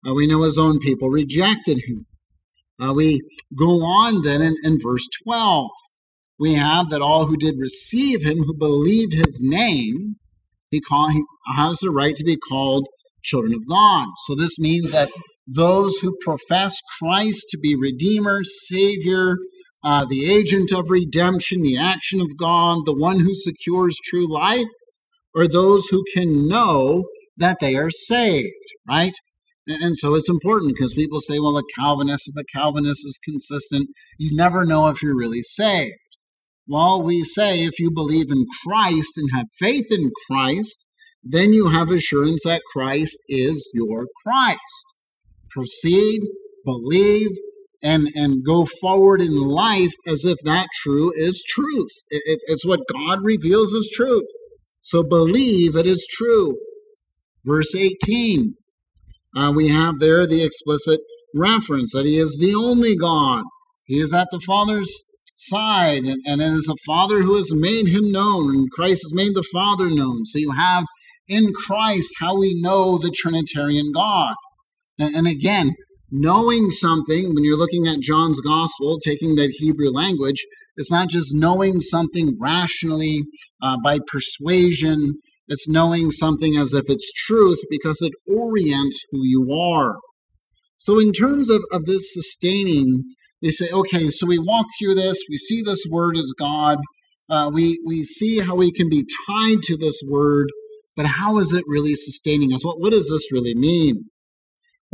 Uh, 0.07 0.15
we 0.15 0.27
know 0.27 0.43
his 0.43 0.59
own 0.59 0.79
people 0.79 1.09
rejected 1.09 1.83
him. 1.87 2.07
Uh, 2.83 2.93
we 2.93 3.21
go 3.57 3.83
on 3.83 4.23
then 4.23 4.43
in, 4.43 4.55
in 4.65 4.79
verse 4.81 5.09
12 5.25 5.71
we 6.39 6.55
have 6.55 6.91
that 6.91 7.03
all 7.03 7.27
who 7.27 7.37
did 7.37 7.59
receive 7.59 8.25
him, 8.25 8.39
who 8.39 8.55
believed 8.55 9.13
his 9.13 9.43
name, 9.45 10.17
he, 10.71 10.81
call, 10.81 11.11
he 11.11 11.23
has 11.55 11.79
the 11.79 11.91
right 11.91 12.15
to 12.17 12.25
be 12.25 12.37
called 12.37 12.89
children 13.23 13.55
of 13.55 13.69
God. 13.69 14.09
So 14.27 14.35
this 14.35 14.59
means 14.59 14.93
that 14.93 15.11
those 15.47 15.97
who 15.99 16.17
profess 16.21 16.81
Christ 16.99 17.47
to 17.51 17.59
be 17.59 17.77
Redeemer, 17.77 18.43
Savior, 18.43 19.37
uh, 19.85 20.07
the 20.09 20.33
agent 20.33 20.73
of 20.73 20.91
redemption, 20.91 21.63
the 21.63 21.77
action 21.77 22.21
of 22.21 22.37
God, 22.37 22.81
the 22.85 22.97
one 22.97 23.21
who 23.21 23.35
secures 23.35 23.99
true 24.05 24.31
life, 24.31 24.69
are 25.37 25.47
those 25.49 25.89
who 25.89 26.03
can 26.15 26.49
know 26.49 27.05
that 27.37 27.59
they 27.61 27.77
are 27.77 27.91
saved, 27.91 28.49
right? 28.89 29.15
And 29.67 29.97
so 29.97 30.15
it's 30.15 30.29
important 30.29 30.75
because 30.75 30.95
people 30.95 31.21
say, 31.21 31.39
well, 31.39 31.57
a 31.57 31.63
Calvinist, 31.79 32.29
if 32.29 32.35
a 32.39 32.45
Calvinist 32.45 33.07
is 33.07 33.19
consistent, 33.25 33.89
you 34.19 34.37
never 34.37 34.65
know 34.65 34.89
if 34.89 35.03
you're 35.03 35.17
really 35.17 35.43
saved. 35.43 35.95
Well, 36.67 37.03
we 37.03 37.23
say 37.23 37.65
if 37.65 37.79
you 37.79 37.91
believe 37.91 38.31
in 38.31 38.47
Christ 38.67 39.17
and 39.17 39.31
have 39.35 39.47
faith 39.59 39.87
in 39.91 40.11
Christ, 40.31 40.87
then 41.23 41.53
you 41.53 41.69
have 41.69 41.91
assurance 41.91 42.45
that 42.45 42.63
Christ 42.73 43.19
is 43.29 43.71
your 43.75 44.07
Christ. 44.25 44.85
Proceed, 45.51 46.23
believe, 46.65 47.31
and, 47.83 48.09
and 48.15 48.45
go 48.45 48.65
forward 48.65 49.21
in 49.21 49.37
life 49.37 49.93
as 50.07 50.25
if 50.25 50.39
that 50.45 50.69
true 50.83 51.13
is 51.17 51.45
truth. 51.47 51.91
It, 52.09 52.23
it's, 52.27 52.45
it's 52.47 52.67
what 52.67 52.81
God 52.91 53.21
reveals 53.23 53.75
as 53.75 53.91
truth. 53.95 54.29
So 54.81 55.03
believe 55.03 55.77
it 55.77 55.87
is 55.87 56.07
true. 56.11 56.57
Verse 57.45 57.75
18, 57.75 58.55
uh, 59.37 59.53
we 59.55 59.69
have 59.69 59.99
there 59.99 60.27
the 60.27 60.45
explicit 60.45 61.01
reference 61.35 61.93
that 61.93 62.07
He 62.07 62.19
is 62.19 62.39
the 62.39 62.55
only 62.55 62.97
God. 62.97 63.45
He 63.85 64.01
is 64.01 64.15
at 64.15 64.29
the 64.31 64.41
Father's 64.41 65.05
side, 65.37 66.05
and, 66.05 66.23
and 66.27 66.41
it 66.41 66.53
is 66.53 66.65
the 66.65 66.79
Father 66.87 67.23
who 67.23 67.37
has 67.37 67.55
made 67.55 67.89
Him 67.89 68.11
known, 68.11 68.55
and 68.55 68.71
Christ 68.71 69.03
has 69.05 69.15
made 69.15 69.35
the 69.35 69.47
Father 69.53 69.91
known. 69.91 70.25
So 70.25 70.39
you 70.39 70.53
have 70.53 70.85
in 71.29 71.53
Christ 71.53 72.15
how 72.21 72.39
we 72.39 72.61
know 72.61 72.99
the 72.99 73.11
Trinitarian 73.11 73.93
God. 73.93 74.35
And, 74.99 75.15
and 75.15 75.27
again, 75.27 75.73
knowing 76.11 76.71
something, 76.71 77.35
when 77.35 77.45
you're 77.45 77.57
looking 77.57 77.87
at 77.87 78.01
John's 78.01 78.41
gospel, 78.41 78.99
taking 78.99 79.35
that 79.37 79.55
Hebrew 79.59 79.91
language, 79.91 80.45
it's 80.77 80.91
not 80.91 81.09
just 81.09 81.35
knowing 81.35 81.81
something 81.81 82.37
rationally 82.41 83.23
uh, 83.63 83.77
by 83.83 83.99
persuasion, 84.07 85.15
it's 85.49 85.69
knowing 85.69 86.11
something 86.11 86.57
as 86.57 86.73
if 86.73 86.85
it's 86.89 87.13
truth 87.13 87.59
because 87.69 88.01
it 88.03 88.13
orients 88.29 89.03
who 89.11 89.21
you 89.23 89.53
are. 89.53 89.97
So, 90.79 90.99
in 90.99 91.13
terms 91.13 91.51
of, 91.51 91.63
of 91.73 91.85
this 91.85 92.13
sustaining, 92.13 93.05
they 93.43 93.51
say, 93.51 93.69
okay, 93.71 94.11
so 94.11 94.27
we 94.27 94.39
walk 94.39 94.67
through 94.79 94.95
this, 94.95 95.23
we 95.29 95.37
see 95.37 95.63
this 95.63 95.85
word 95.91 96.17
as 96.17 96.33
God, 96.39 96.79
uh, 97.29 97.51
we, 97.53 97.81
we 97.87 98.03
see 98.03 98.41
how 98.41 98.55
we 98.55 98.73
can 98.73 98.89
be 98.89 99.07
tied 99.29 99.63
to 99.65 99.77
this 99.77 100.03
word, 100.07 100.49
but 100.97 101.07
how 101.07 101.39
is 101.39 101.53
it 101.53 101.65
really 101.67 101.95
sustaining 101.95 102.53
us? 102.53 102.65
What, 102.65 102.81
what 102.81 102.93
does 102.93 103.11
this 103.11 103.33
really 103.33 103.55
mean? 103.55 104.05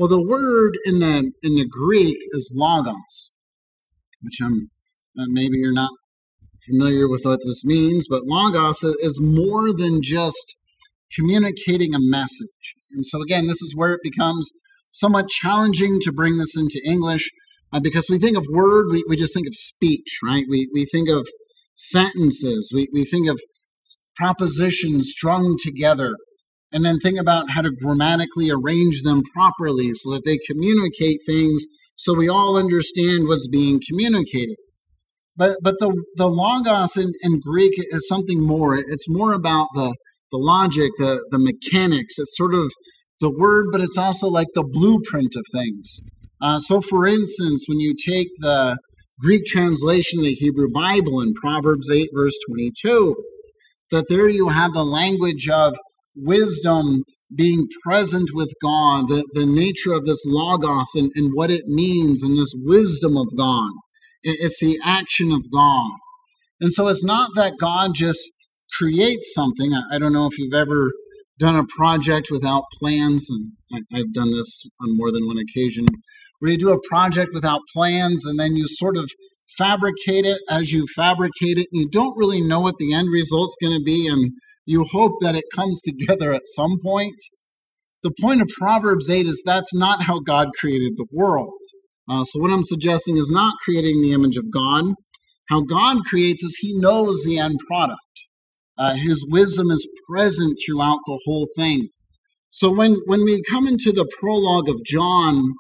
Well, 0.00 0.08
the 0.08 0.26
word 0.26 0.78
in 0.86 1.00
the 1.00 1.30
in 1.42 1.56
the 1.56 1.68
Greek 1.68 2.16
is 2.32 2.50
logos, 2.54 3.32
which 4.22 4.38
I'm 4.42 4.70
uh, 5.18 5.26
maybe 5.28 5.58
you're 5.58 5.74
not 5.74 5.90
familiar 6.66 7.08
with 7.08 7.22
what 7.24 7.40
this 7.40 7.64
means, 7.64 8.06
but 8.08 8.24
logos 8.24 8.82
is 8.82 9.20
more 9.22 9.72
than 9.72 10.02
just 10.02 10.56
communicating 11.14 11.94
a 11.94 11.98
message. 12.00 12.74
And 12.92 13.06
so 13.06 13.22
again, 13.22 13.46
this 13.46 13.62
is 13.62 13.74
where 13.76 13.92
it 13.92 14.00
becomes 14.02 14.50
somewhat 14.92 15.28
challenging 15.28 15.98
to 16.02 16.12
bring 16.12 16.38
this 16.38 16.56
into 16.56 16.80
English 16.84 17.30
uh, 17.72 17.80
because 17.80 18.08
we 18.10 18.18
think 18.18 18.36
of 18.36 18.46
word, 18.50 18.86
we, 18.90 19.04
we 19.08 19.16
just 19.16 19.34
think 19.34 19.46
of 19.46 19.54
speech, 19.54 20.18
right? 20.24 20.44
We, 20.48 20.68
we 20.72 20.84
think 20.84 21.08
of 21.08 21.28
sentences, 21.76 22.72
we, 22.74 22.88
we 22.92 23.04
think 23.04 23.28
of 23.28 23.40
propositions 24.16 25.10
strung 25.10 25.56
together 25.62 26.16
and 26.72 26.84
then 26.84 26.98
think 26.98 27.18
about 27.18 27.50
how 27.50 27.62
to 27.62 27.70
grammatically 27.70 28.50
arrange 28.50 29.02
them 29.02 29.22
properly 29.34 29.92
so 29.94 30.12
that 30.12 30.24
they 30.24 30.38
communicate 30.46 31.20
things 31.26 31.64
so 31.96 32.14
we 32.14 32.28
all 32.28 32.56
understand 32.56 33.26
what's 33.26 33.48
being 33.48 33.80
communicated. 33.86 34.56
But 35.36 35.58
but 35.62 35.76
the 35.78 35.92
the 36.16 36.26
logos 36.26 36.96
in, 36.96 37.12
in 37.22 37.40
Greek 37.40 37.72
is 37.76 38.08
something 38.08 38.44
more. 38.46 38.76
It's 38.76 39.08
more 39.08 39.32
about 39.32 39.68
the 39.74 39.94
the 40.30 40.38
logic, 40.38 40.90
the 40.98 41.24
the 41.30 41.38
mechanics. 41.38 42.18
It's 42.18 42.36
sort 42.36 42.54
of 42.54 42.72
the 43.20 43.30
word, 43.30 43.66
but 43.70 43.80
it's 43.80 43.98
also 43.98 44.28
like 44.28 44.48
the 44.54 44.64
blueprint 44.64 45.34
of 45.36 45.44
things. 45.52 46.00
Uh, 46.42 46.58
so, 46.58 46.80
for 46.80 47.06
instance, 47.06 47.66
when 47.68 47.80
you 47.80 47.94
take 47.94 48.28
the 48.38 48.78
Greek 49.20 49.44
translation 49.44 50.20
of 50.20 50.24
the 50.24 50.34
Hebrew 50.34 50.68
Bible 50.72 51.20
in 51.20 51.34
Proverbs 51.34 51.90
8, 51.90 52.08
verse 52.14 52.38
22, 52.48 53.14
that 53.90 54.08
there 54.08 54.28
you 54.28 54.48
have 54.48 54.72
the 54.72 54.84
language 54.84 55.48
of 55.48 55.76
wisdom 56.16 57.02
being 57.34 57.68
present 57.84 58.30
with 58.32 58.52
God, 58.62 59.08
the, 59.08 59.26
the 59.34 59.46
nature 59.46 59.92
of 59.92 60.06
this 60.06 60.24
logos 60.26 60.94
and, 60.94 61.10
and 61.14 61.32
what 61.34 61.50
it 61.50 61.66
means, 61.66 62.22
and 62.22 62.38
this 62.38 62.54
wisdom 62.56 63.16
of 63.16 63.28
God. 63.36 63.70
It's 64.22 64.60
the 64.60 64.78
action 64.84 65.32
of 65.32 65.50
God. 65.52 65.90
And 66.60 66.72
so 66.72 66.88
it's 66.88 67.04
not 67.04 67.30
that 67.36 67.58
God 67.58 67.92
just 67.94 68.30
creates 68.78 69.32
something. 69.34 69.72
I 69.90 69.98
don't 69.98 70.12
know 70.12 70.26
if 70.26 70.38
you've 70.38 70.54
ever 70.54 70.90
done 71.38 71.56
a 71.56 71.64
project 71.76 72.28
without 72.30 72.64
plans, 72.78 73.28
and 73.30 73.52
I've 73.92 74.12
done 74.12 74.30
this 74.30 74.66
on 74.82 74.96
more 74.96 75.10
than 75.10 75.26
one 75.26 75.38
occasion, 75.38 75.86
where 76.38 76.52
you 76.52 76.58
do 76.58 76.70
a 76.70 76.88
project 76.88 77.30
without 77.32 77.62
plans 77.72 78.26
and 78.26 78.38
then 78.38 78.56
you 78.56 78.66
sort 78.66 78.96
of 78.96 79.10
fabricate 79.56 80.26
it 80.26 80.40
as 80.48 80.70
you 80.72 80.86
fabricate 80.94 81.58
it, 81.58 81.66
and 81.72 81.82
you 81.82 81.88
don't 81.88 82.16
really 82.16 82.40
know 82.40 82.60
what 82.60 82.76
the 82.78 82.92
end 82.92 83.08
result's 83.10 83.56
going 83.60 83.76
to 83.76 83.82
be, 83.82 84.06
and 84.06 84.32
you 84.66 84.84
hope 84.92 85.14
that 85.20 85.34
it 85.34 85.44
comes 85.54 85.80
together 85.82 86.32
at 86.32 86.42
some 86.44 86.76
point. 86.84 87.16
The 88.02 88.12
point 88.20 88.40
of 88.40 88.48
Proverbs 88.58 89.10
8 89.10 89.26
is 89.26 89.42
that's 89.44 89.74
not 89.74 90.04
how 90.04 90.20
God 90.20 90.48
created 90.58 90.92
the 90.96 91.06
world. 91.12 91.52
Uh, 92.08 92.24
so, 92.24 92.40
what 92.40 92.52
I'm 92.52 92.64
suggesting 92.64 93.16
is 93.16 93.30
not 93.30 93.54
creating 93.64 94.02
the 94.02 94.12
image 94.12 94.36
of 94.36 94.52
God. 94.52 94.94
How 95.48 95.62
God 95.62 96.04
creates 96.04 96.42
is 96.42 96.58
He 96.60 96.76
knows 96.76 97.24
the 97.24 97.38
end 97.38 97.58
product. 97.66 98.00
Uh, 98.80 98.94
his 98.94 99.26
wisdom 99.28 99.70
is 99.70 99.86
present 100.08 100.58
throughout 100.64 101.00
the 101.06 101.20
whole 101.26 101.46
thing. 101.54 101.90
So, 102.48 102.74
when, 102.74 102.96
when 103.04 103.24
we 103.24 103.42
come 103.50 103.66
into 103.66 103.92
the 103.92 104.10
prologue 104.18 104.68
of 104.68 104.82
John, 104.84 105.52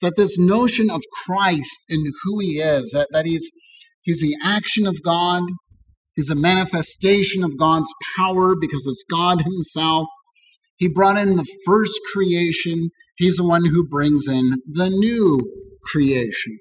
that 0.00 0.16
this 0.16 0.38
notion 0.38 0.90
of 0.90 1.02
Christ 1.24 1.86
and 1.88 2.12
who 2.22 2.40
He 2.40 2.58
is, 2.58 2.90
that, 2.92 3.08
that 3.12 3.26
He's, 3.26 3.50
he's 4.02 4.20
the 4.20 4.36
action 4.42 4.86
of 4.86 5.02
God, 5.04 5.44
He's 6.16 6.30
a 6.30 6.34
manifestation 6.34 7.44
of 7.44 7.56
God's 7.56 7.92
power 8.16 8.56
because 8.60 8.86
it's 8.88 9.04
God 9.08 9.42
Himself. 9.42 10.08
He 10.76 10.88
brought 10.88 11.16
in 11.16 11.36
the 11.36 11.46
first 11.64 12.00
creation. 12.12 12.90
He's 13.16 13.36
the 13.36 13.46
one 13.46 13.66
who 13.66 13.86
brings 13.86 14.26
in 14.26 14.54
the 14.66 14.90
new 14.90 15.38
creation. 15.92 16.58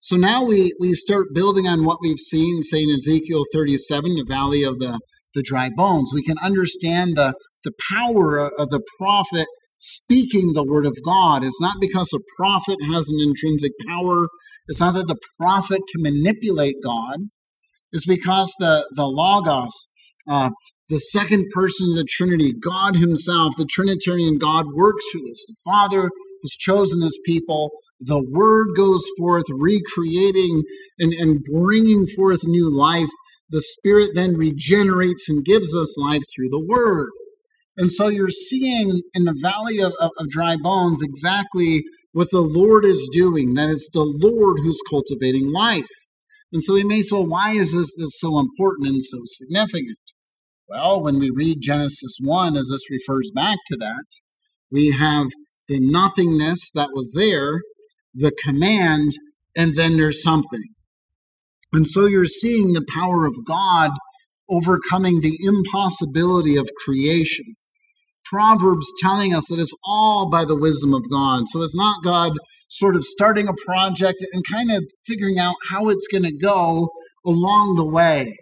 So 0.00 0.16
now 0.16 0.44
we, 0.44 0.74
we 0.80 0.94
start 0.94 1.28
building 1.34 1.66
on 1.68 1.84
what 1.84 1.98
we've 2.02 2.18
seen, 2.18 2.62
say 2.62 2.82
in 2.82 2.90
Ezekiel 2.90 3.44
37, 3.52 4.16
the 4.16 4.26
valley 4.28 4.64
of 4.64 4.78
the, 4.78 5.00
the 5.34 5.42
dry 5.42 5.70
bones. 5.74 6.12
We 6.14 6.24
can 6.24 6.38
understand 6.44 7.16
the, 7.16 7.34
the 7.64 7.72
power 7.92 8.50
of 8.58 8.70
the 8.70 8.82
prophet 8.98 9.46
speaking 9.78 10.52
the 10.54 10.64
word 10.64 10.86
of 10.86 10.98
God. 11.04 11.44
It's 11.44 11.60
not 11.60 11.76
because 11.80 12.12
a 12.14 12.20
prophet 12.38 12.78
has 12.92 13.10
an 13.10 13.18
intrinsic 13.20 13.72
power. 13.88 14.28
It's 14.68 14.80
not 14.80 14.94
that 14.94 15.08
the 15.08 15.18
prophet 15.40 15.82
can 15.92 16.02
manipulate 16.02 16.76
God 16.84 17.16
It's 17.92 18.06
because 18.06 18.54
the, 18.58 18.88
the 18.94 19.06
Logos, 19.06 19.88
uh, 20.28 20.50
the 20.88 20.98
second 20.98 21.46
person 21.52 21.88
of 21.90 21.96
the 21.96 22.06
Trinity, 22.08 22.52
God 22.52 22.96
Himself, 22.96 23.54
the 23.56 23.64
Trinitarian 23.64 24.38
God, 24.38 24.66
works 24.74 25.04
through 25.10 25.22
this. 25.28 25.46
The 25.46 25.56
Father 25.64 26.10
has 26.42 26.50
chosen 26.58 27.00
His 27.00 27.18
people. 27.24 27.70
The 28.00 28.22
Word 28.22 28.68
goes 28.76 29.04
forth, 29.18 29.46
recreating 29.50 30.64
and, 30.98 31.12
and 31.14 31.42
bringing 31.42 32.06
forth 32.14 32.40
new 32.44 32.70
life. 32.70 33.08
The 33.48 33.62
Spirit 33.62 34.10
then 34.14 34.36
regenerates 34.36 35.28
and 35.28 35.44
gives 35.44 35.74
us 35.74 35.96
life 35.98 36.22
through 36.34 36.50
the 36.50 36.64
Word. 36.64 37.10
And 37.76 37.90
so 37.90 38.08
you're 38.08 38.28
seeing 38.28 39.00
in 39.14 39.24
the 39.24 39.38
valley 39.40 39.80
of, 39.80 39.94
of, 39.98 40.10
of 40.18 40.28
dry 40.28 40.56
bones 40.56 41.02
exactly 41.02 41.82
what 42.12 42.30
the 42.30 42.40
Lord 42.40 42.84
is 42.84 43.08
doing, 43.10 43.54
that 43.54 43.70
it's 43.70 43.90
the 43.90 44.04
Lord 44.04 44.58
who's 44.62 44.80
cultivating 44.88 45.50
life. 45.52 45.84
And 46.52 46.62
so 46.62 46.74
we 46.74 46.84
may 46.84 47.00
say, 47.00 47.16
well, 47.16 47.26
why 47.26 47.50
is 47.50 47.74
this, 47.74 47.96
this 47.96 48.20
so 48.20 48.38
important 48.38 48.88
and 48.88 49.02
so 49.02 49.22
significant? 49.24 49.98
Well, 50.66 51.02
when 51.02 51.18
we 51.18 51.30
read 51.30 51.58
Genesis 51.60 52.16
1, 52.20 52.56
as 52.56 52.70
this 52.70 52.90
refers 52.90 53.30
back 53.34 53.58
to 53.66 53.76
that, 53.76 54.04
we 54.70 54.92
have 54.92 55.26
the 55.68 55.78
nothingness 55.78 56.70
that 56.72 56.90
was 56.92 57.12
there, 57.14 57.60
the 58.14 58.32
command, 58.42 59.12
and 59.56 59.74
then 59.74 59.96
there's 59.96 60.22
something. 60.22 60.62
And 61.72 61.86
so 61.86 62.06
you're 62.06 62.26
seeing 62.26 62.72
the 62.72 62.86
power 62.94 63.26
of 63.26 63.44
God 63.46 63.90
overcoming 64.48 65.20
the 65.20 65.38
impossibility 65.40 66.56
of 66.56 66.70
creation. 66.84 67.44
Proverbs 68.24 68.90
telling 69.02 69.34
us 69.34 69.48
that 69.48 69.60
it's 69.60 69.76
all 69.84 70.30
by 70.30 70.44
the 70.44 70.56
wisdom 70.56 70.94
of 70.94 71.02
God. 71.10 71.44
So 71.48 71.60
it's 71.60 71.76
not 71.76 72.02
God 72.02 72.32
sort 72.68 72.96
of 72.96 73.04
starting 73.04 73.48
a 73.48 73.54
project 73.66 74.24
and 74.32 74.42
kind 74.50 74.70
of 74.70 74.82
figuring 75.06 75.38
out 75.38 75.56
how 75.70 75.88
it's 75.88 76.08
going 76.10 76.24
to 76.24 76.36
go 76.36 76.88
along 77.26 77.76
the 77.76 77.84
way, 77.84 78.34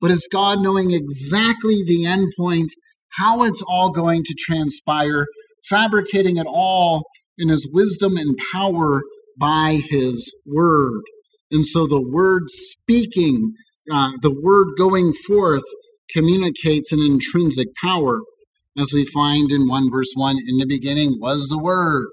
but 0.00 0.10
it's 0.10 0.28
God 0.28 0.60
knowing 0.60 0.92
exactly 0.92 1.82
the 1.84 2.04
end 2.06 2.32
point, 2.38 2.72
how 3.18 3.42
it's 3.42 3.62
all 3.66 3.90
going 3.90 4.22
to 4.24 4.34
transpire, 4.38 5.26
fabricating 5.68 6.36
it 6.36 6.46
all 6.48 7.04
in 7.36 7.48
his 7.48 7.68
wisdom 7.72 8.16
and 8.16 8.38
power 8.52 9.02
by 9.38 9.80
his 9.88 10.34
word. 10.46 11.02
And 11.50 11.64
so 11.64 11.86
the 11.86 12.00
word 12.00 12.44
speaking, 12.48 13.54
uh, 13.90 14.12
the 14.20 14.34
word 14.34 14.68
going 14.76 15.12
forth, 15.12 15.64
communicates 16.10 16.92
an 16.92 17.00
intrinsic 17.00 17.68
power 17.82 18.20
as 18.78 18.92
we 18.92 19.04
find 19.04 19.50
in 19.50 19.68
1 19.68 19.90
verse 19.90 20.12
1 20.14 20.36
in 20.46 20.58
the 20.58 20.66
beginning 20.66 21.18
was 21.18 21.48
the 21.48 21.58
Word, 21.58 22.08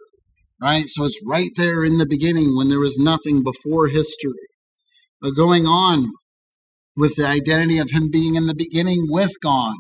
right? 0.62 0.86
So 0.88 1.04
it's 1.06 1.22
right 1.26 1.52
there 1.56 1.84
in 1.84 1.98
the 1.98 2.08
beginning 2.08 2.56
when 2.58 2.70
there 2.70 2.80
was 2.80 2.98
nothing 2.98 3.44
before 3.44 3.88
history. 3.88 4.34
Uh, 5.24 5.30
going 5.30 5.66
on 5.66 6.12
with 6.96 7.16
the 7.16 7.28
identity 7.28 7.78
of 7.78 7.92
Him 7.92 8.10
being 8.12 8.36
in 8.36 8.48
the 8.48 8.56
beginning 8.56 9.08
with 9.10 9.32
God, 9.42 9.76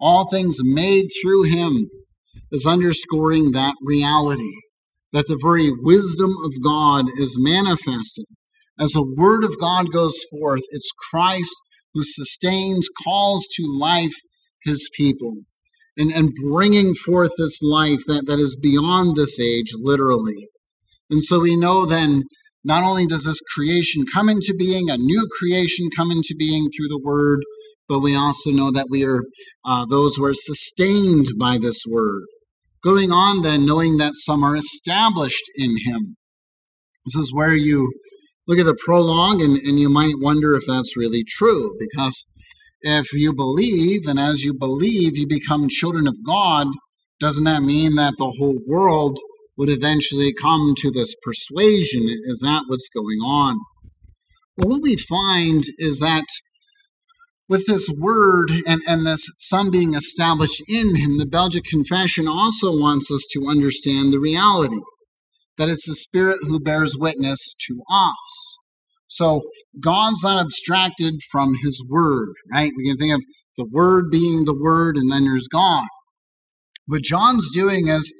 all 0.00 0.28
things 0.28 0.58
made 0.62 1.06
through 1.22 1.44
Him 1.44 1.88
is 2.50 2.66
underscoring 2.66 3.52
that 3.52 3.74
reality 3.82 4.52
that 5.12 5.28
the 5.28 5.38
very 5.40 5.70
wisdom 5.72 6.30
of 6.44 6.52
God 6.62 7.06
is 7.16 7.36
manifested. 7.38 8.26
As 8.78 8.90
the 8.90 9.14
word 9.16 9.44
of 9.44 9.58
God 9.60 9.92
goes 9.92 10.18
forth, 10.30 10.62
it's 10.70 10.90
Christ 11.10 11.54
who 11.94 12.02
sustains, 12.02 12.88
calls 13.04 13.46
to 13.54 13.62
life 13.64 14.14
his 14.64 14.90
people, 14.96 15.42
and, 15.96 16.10
and 16.10 16.32
bringing 16.50 16.94
forth 16.94 17.30
this 17.38 17.62
life 17.62 18.00
that, 18.08 18.26
that 18.26 18.40
is 18.40 18.58
beyond 18.60 19.14
this 19.14 19.38
age, 19.38 19.70
literally. 19.76 20.48
And 21.08 21.22
so 21.22 21.40
we 21.40 21.56
know 21.56 21.86
then, 21.86 22.22
not 22.64 22.82
only 22.82 23.06
does 23.06 23.24
this 23.24 23.40
creation 23.54 24.04
come 24.12 24.28
into 24.28 24.54
being, 24.58 24.88
a 24.88 24.96
new 24.96 25.28
creation 25.38 25.88
come 25.94 26.10
into 26.10 26.34
being 26.36 26.68
through 26.70 26.88
the 26.88 27.00
word, 27.02 27.40
but 27.88 28.00
we 28.00 28.16
also 28.16 28.50
know 28.50 28.70
that 28.70 28.86
we 28.88 29.04
are 29.04 29.22
uh, 29.66 29.84
those 29.84 30.16
who 30.16 30.24
are 30.24 30.34
sustained 30.34 31.26
by 31.38 31.58
this 31.58 31.82
word. 31.86 32.22
Going 32.82 33.12
on 33.12 33.42
then, 33.42 33.66
knowing 33.66 33.98
that 33.98 34.14
some 34.14 34.42
are 34.42 34.56
established 34.56 35.44
in 35.56 35.76
him. 35.84 36.16
This 37.04 37.16
is 37.16 37.32
where 37.34 37.54
you 37.54 37.92
look 38.46 38.58
at 38.58 38.66
the 38.66 38.78
prologue 38.84 39.40
and, 39.40 39.56
and 39.56 39.78
you 39.78 39.90
might 39.90 40.14
wonder 40.18 40.54
if 40.54 40.64
that's 40.66 40.96
really 40.96 41.24
true, 41.26 41.76
because 41.78 42.24
if 42.80 43.12
you 43.12 43.34
believe, 43.34 44.06
and 44.06 44.18
as 44.18 44.42
you 44.42 44.54
believe, 44.54 45.16
you 45.16 45.26
become 45.26 45.68
children 45.68 46.06
of 46.06 46.16
God, 46.26 46.68
doesn't 47.20 47.44
that 47.44 47.62
mean 47.62 47.94
that 47.96 48.14
the 48.18 48.34
whole 48.38 48.58
world 48.66 49.18
would 49.56 49.68
eventually 49.68 50.32
come 50.32 50.74
to 50.78 50.90
this 50.90 51.14
persuasion? 51.22 52.08
Is 52.24 52.40
that 52.40 52.64
what's 52.66 52.88
going 52.88 53.18
on? 53.18 53.58
Well, 54.56 54.70
what 54.70 54.82
we 54.82 54.96
find 54.96 55.64
is 55.78 56.00
that 56.00 56.24
with 57.48 57.66
this 57.66 57.90
word 57.98 58.50
and, 58.66 58.80
and 58.86 59.06
this 59.06 59.28
some 59.38 59.70
being 59.70 59.94
established 59.94 60.62
in 60.68 60.96
him, 60.96 61.18
the 61.18 61.26
Belgic 61.26 61.64
Confession 61.64 62.26
also 62.26 62.68
wants 62.70 63.10
us 63.10 63.26
to 63.32 63.46
understand 63.48 64.12
the 64.12 64.20
reality 64.20 64.80
that 65.56 65.68
it's 65.68 65.86
the 65.86 65.94
Spirit 65.94 66.38
who 66.42 66.58
bears 66.58 66.96
witness 66.98 67.54
to 67.66 67.82
us. 67.90 68.56
So 69.06 69.42
God's 69.80 70.24
not 70.24 70.40
abstracted 70.40 71.20
from 71.30 71.54
his 71.62 71.84
word, 71.88 72.30
right? 72.52 72.72
We 72.76 72.88
can 72.88 72.96
think 72.96 73.14
of 73.14 73.22
the 73.56 73.68
word 73.70 74.06
being 74.10 74.44
the 74.44 74.58
word, 74.58 74.96
and 74.96 75.12
then 75.12 75.24
there's 75.24 75.46
God. 75.46 75.84
What 76.86 77.02
John's 77.02 77.50
doing 77.52 77.88
is 77.88 78.12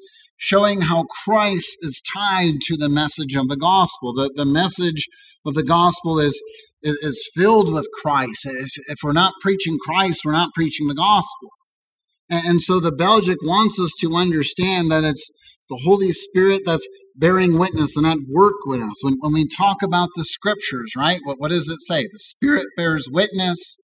showing 0.44 0.82
how 0.82 1.06
Christ 1.24 1.78
is 1.80 2.02
tied 2.14 2.60
to 2.66 2.76
the 2.76 2.90
message 2.90 3.34
of 3.34 3.48
the 3.48 3.56
gospel. 3.56 4.12
The, 4.12 4.30
the 4.34 4.44
message 4.44 5.06
of 5.46 5.54
the 5.54 5.62
gospel 5.62 6.20
is, 6.20 6.42
is, 6.82 6.98
is 7.00 7.30
filled 7.34 7.72
with 7.72 7.88
Christ. 8.02 8.44
If, 8.44 8.68
if 8.88 8.98
we're 9.02 9.12
not 9.12 9.32
preaching 9.40 9.78
Christ, 9.82 10.20
we're 10.22 10.32
not 10.32 10.52
preaching 10.54 10.86
the 10.86 10.94
gospel. 10.94 11.48
And, 12.28 12.46
and 12.46 12.60
so 12.60 12.78
the 12.78 12.92
Belgic 12.92 13.38
wants 13.42 13.80
us 13.80 13.94
to 14.02 14.12
understand 14.12 14.90
that 14.90 15.02
it's 15.02 15.30
the 15.70 15.80
Holy 15.82 16.12
Spirit 16.12 16.60
that's 16.66 16.86
bearing 17.16 17.58
witness 17.58 17.96
and 17.96 18.06
at 18.06 18.18
work 18.30 18.66
with 18.66 18.82
us. 18.82 19.02
When, 19.02 19.14
when 19.20 19.32
we 19.32 19.48
talk 19.48 19.78
about 19.82 20.10
the 20.14 20.26
scriptures, 20.26 20.92
right? 20.94 21.20
What, 21.24 21.40
what 21.40 21.52
does 21.52 21.70
it 21.70 21.78
say? 21.78 22.02
The 22.02 22.18
Spirit 22.18 22.66
bears 22.76 23.08
witness, 23.10 23.78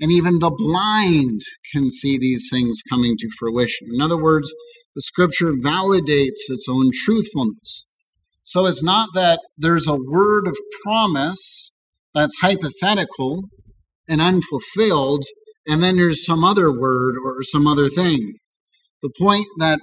and 0.00 0.12
even 0.12 0.38
the 0.38 0.50
blind 0.50 1.40
can 1.72 1.90
see 1.90 2.18
these 2.18 2.48
things 2.50 2.82
coming 2.88 3.16
to 3.18 3.28
fruition. 3.38 3.88
In 3.94 4.00
other 4.00 4.20
words, 4.20 4.52
the 4.94 5.02
scripture 5.02 5.52
validates 5.52 6.48
its 6.48 6.66
own 6.68 6.90
truthfulness. 7.04 7.86
So 8.44 8.66
it's 8.66 8.82
not 8.82 9.10
that 9.14 9.40
there's 9.58 9.88
a 9.88 9.96
word 9.96 10.46
of 10.46 10.56
promise 10.82 11.72
that's 12.14 12.40
hypothetical 12.40 13.44
and 14.08 14.20
unfulfilled, 14.20 15.24
and 15.66 15.82
then 15.82 15.96
there's 15.96 16.24
some 16.24 16.44
other 16.44 16.72
word 16.72 17.16
or 17.24 17.42
some 17.42 17.66
other 17.66 17.88
thing. 17.88 18.34
The 19.02 19.10
point 19.18 19.46
that 19.58 19.80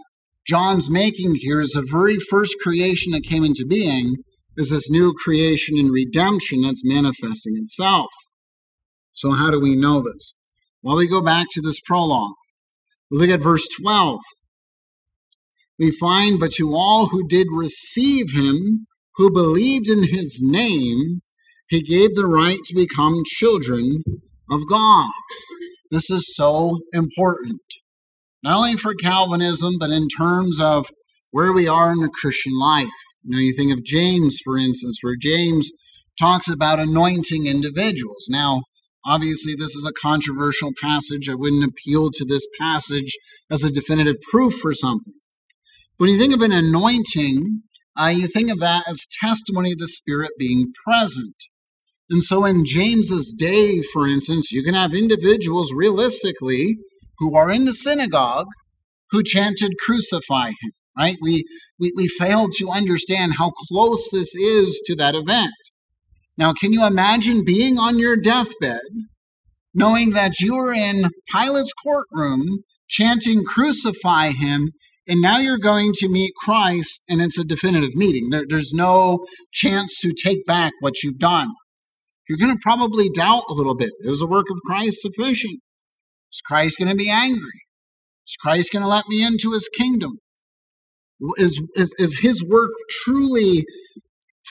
John's 0.48 0.90
making 0.90 1.36
here 1.36 1.62
is 1.62 1.72
the 1.72 1.88
very 1.90 2.18
first 2.18 2.56
creation 2.62 3.12
that 3.12 3.24
came 3.24 3.44
into 3.44 3.66
being 3.68 4.16
is 4.58 4.70
this 4.70 4.90
new 4.90 5.14
creation 5.14 5.78
and 5.78 5.92
redemption 5.92 6.62
that's 6.62 6.84
manifesting 6.84 7.58
itself. 7.58 8.10
So, 9.14 9.32
how 9.32 9.52
do 9.52 9.60
we 9.60 9.76
know 9.76 10.02
this? 10.02 10.36
Well, 10.82 10.98
we 10.98 11.08
go 11.08 11.22
back 11.22 11.48
to 11.52 11.62
this 11.62 11.80
prologue. 11.80 12.36
We 13.10 13.20
look 13.20 13.30
at 13.30 13.42
verse 13.42 13.68
12. 13.82 14.20
We 15.80 15.92
find, 15.92 16.40
but 16.40 16.52
to 16.54 16.72
all 16.74 17.08
who 17.08 17.28
did 17.28 17.48
receive 17.52 18.34
him, 18.34 18.88
who 19.16 19.32
believed 19.32 19.88
in 19.88 20.04
his 20.04 20.42
name, 20.44 21.22
he 21.70 21.82
gave 21.82 22.16
the 22.16 22.28
right 22.28 22.60
to 22.66 22.76
become 22.76 23.24
children 23.26 24.04
of 24.50 24.62
God. 24.70 25.10
This 25.90 26.10
is 26.10 26.36
so 26.36 26.80
important 26.92 27.62
not 28.44 28.58
only 28.58 28.76
for 28.76 28.94
Calvinism, 28.94 29.76
but 29.80 29.90
in 29.90 30.08
terms 30.10 30.60
of 30.60 30.88
where 31.32 31.54
we 31.54 31.68
are 31.68 31.92
in 31.92 32.00
the 32.00 32.10
Christian 32.10 32.54
life. 32.60 32.88
You 33.24 33.36
know, 33.36 33.40
you 33.40 33.56
think 33.56 33.72
of 33.72 33.86
James, 33.86 34.38
for 34.44 34.58
instance, 34.58 35.00
where 35.02 35.16
James 35.20 35.72
talks 36.20 36.50
about 36.50 36.80
anointing 36.80 37.48
individuals. 37.48 38.28
Now, 38.30 38.64
obviously, 39.06 39.56
this 39.56 39.76
is 39.76 39.86
a 39.86 39.94
controversial 40.02 40.72
passage. 40.80 41.30
I 41.30 41.36
wouldn't 41.36 41.64
appeal 41.64 42.12
to 42.12 42.26
this 42.26 42.48
passage 42.60 43.18
as 43.50 43.64
a 43.64 43.72
definitive 43.72 44.18
proof 44.32 44.54
for 44.56 44.74
something. 44.74 45.14
When 45.98 46.10
you 46.10 46.18
think 46.18 46.34
of 46.34 46.42
an 46.42 46.52
anointing, 46.52 47.62
uh, 48.00 48.08
you 48.08 48.28
think 48.28 48.52
of 48.52 48.60
that 48.60 48.84
as 48.88 49.08
testimony 49.20 49.74
of 49.74 49.80
the 49.80 49.88
Spirit 49.88 50.32
being 50.38 50.74
present. 50.86 51.36
And 52.10 52.24
so 52.24 52.46
in 52.46 52.66
James's 52.66 53.34
day, 53.34 53.82
for 53.94 54.08
instance, 54.08 54.52
you 54.52 54.64
can 54.64 54.74
have 54.74 54.94
individuals 54.94 55.72
realistically 55.74 56.78
who 57.20 57.36
are 57.36 57.52
in 57.52 57.66
the 57.66 57.74
synagogue 57.74 58.48
who 59.12 59.24
chanted, 59.24 59.74
Crucify 59.80 60.50
him, 60.50 60.72
right? 60.98 61.18
We, 61.22 61.46
we, 61.80 61.94
we 61.96 62.08
fail 62.08 62.48
to 62.58 62.70
understand 62.70 63.36
how 63.38 63.52
close 63.70 64.10
this 64.12 64.36
is 64.36 64.82
to 64.88 64.96
that 64.96 65.16
event. 65.16 65.54
Now, 66.38 66.54
can 66.54 66.74
you 66.74 66.86
imagine 66.86 67.46
being 67.46 67.78
on 67.78 68.00
your 68.00 68.18
deathbed, 68.18 68.82
knowing 69.74 70.12
that 70.12 70.40
you 70.40 70.56
were 70.56 70.74
in 70.74 71.10
Pilate's 71.32 71.74
courtroom 71.74 72.64
chanting, 72.88 73.44
Crucify 73.44 74.32
him, 74.32 74.72
and 75.08 75.22
now 75.22 75.38
you're 75.38 75.58
going 75.58 75.92
to 75.96 76.10
meet 76.10 76.34
Christ 76.36 77.02
and 77.10 77.22
it's 77.22 77.38
a 77.38 77.44
definitive 77.44 77.96
meeting? 77.96 78.30
There, 78.30 78.46
there's 78.48 78.74
no 78.74 79.26
chance 79.52 80.00
to 80.00 80.14
take 80.14 80.46
back 80.46 80.74
what 80.80 81.04
you've 81.04 81.20
done. 81.20 81.50
You're 82.28 82.38
going 82.38 82.54
to 82.54 82.60
probably 82.62 83.10
doubt 83.10 83.44
a 83.50 83.54
little 83.54 83.76
bit. 83.76 83.92
Is 84.02 84.20
the 84.20 84.28
work 84.28 84.46
of 84.52 84.60
Christ 84.66 85.02
sufficient? 85.02 85.60
Is 86.32 86.42
Christ 86.46 86.80
going 86.80 86.90
to 86.90 86.96
be 86.96 87.10
angry? 87.10 87.62
Is 88.26 88.38
Christ 88.42 88.72
going 88.72 88.84
to 88.84 88.90
let 88.90 89.08
me 89.08 89.24
into 89.24 89.52
his 89.52 89.70
kingdom? 89.78 90.20
Is, 91.38 91.62
is, 91.76 91.94
is 92.00 92.22
his 92.22 92.44
work 92.44 92.72
truly 92.90 93.66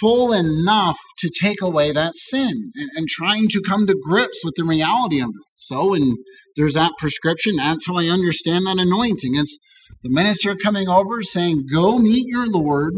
full 0.03 0.33
enough 0.33 0.99
to 1.19 1.31
take 1.41 1.63
away 1.63 1.93
that 1.93 2.17
sin 2.17 2.73
and, 2.75 2.91
and, 2.97 3.09
trying 3.09 3.47
to 3.49 3.63
come 3.63 3.87
to 3.87 3.95
grips 3.95 4.43
with 4.45 4.55
the 4.57 4.65
reality 4.65 5.21
of 5.21 5.29
it. 5.29 5.45
So, 5.55 5.95
and 5.95 6.19
there's 6.57 6.75
that 6.75 6.95
prescription. 6.99 7.57
That's 7.57 7.87
how 7.87 7.99
I 7.99 8.07
understand 8.07 8.67
that 8.67 8.81
anointing. 8.81 9.37
It's 9.37 9.57
the 10.03 10.11
minister 10.11 10.57
coming 10.57 10.89
over 10.89 11.23
saying, 11.23 11.67
Go 11.73 11.99
meet 11.99 12.27
your 12.27 12.49
Lord, 12.49 12.95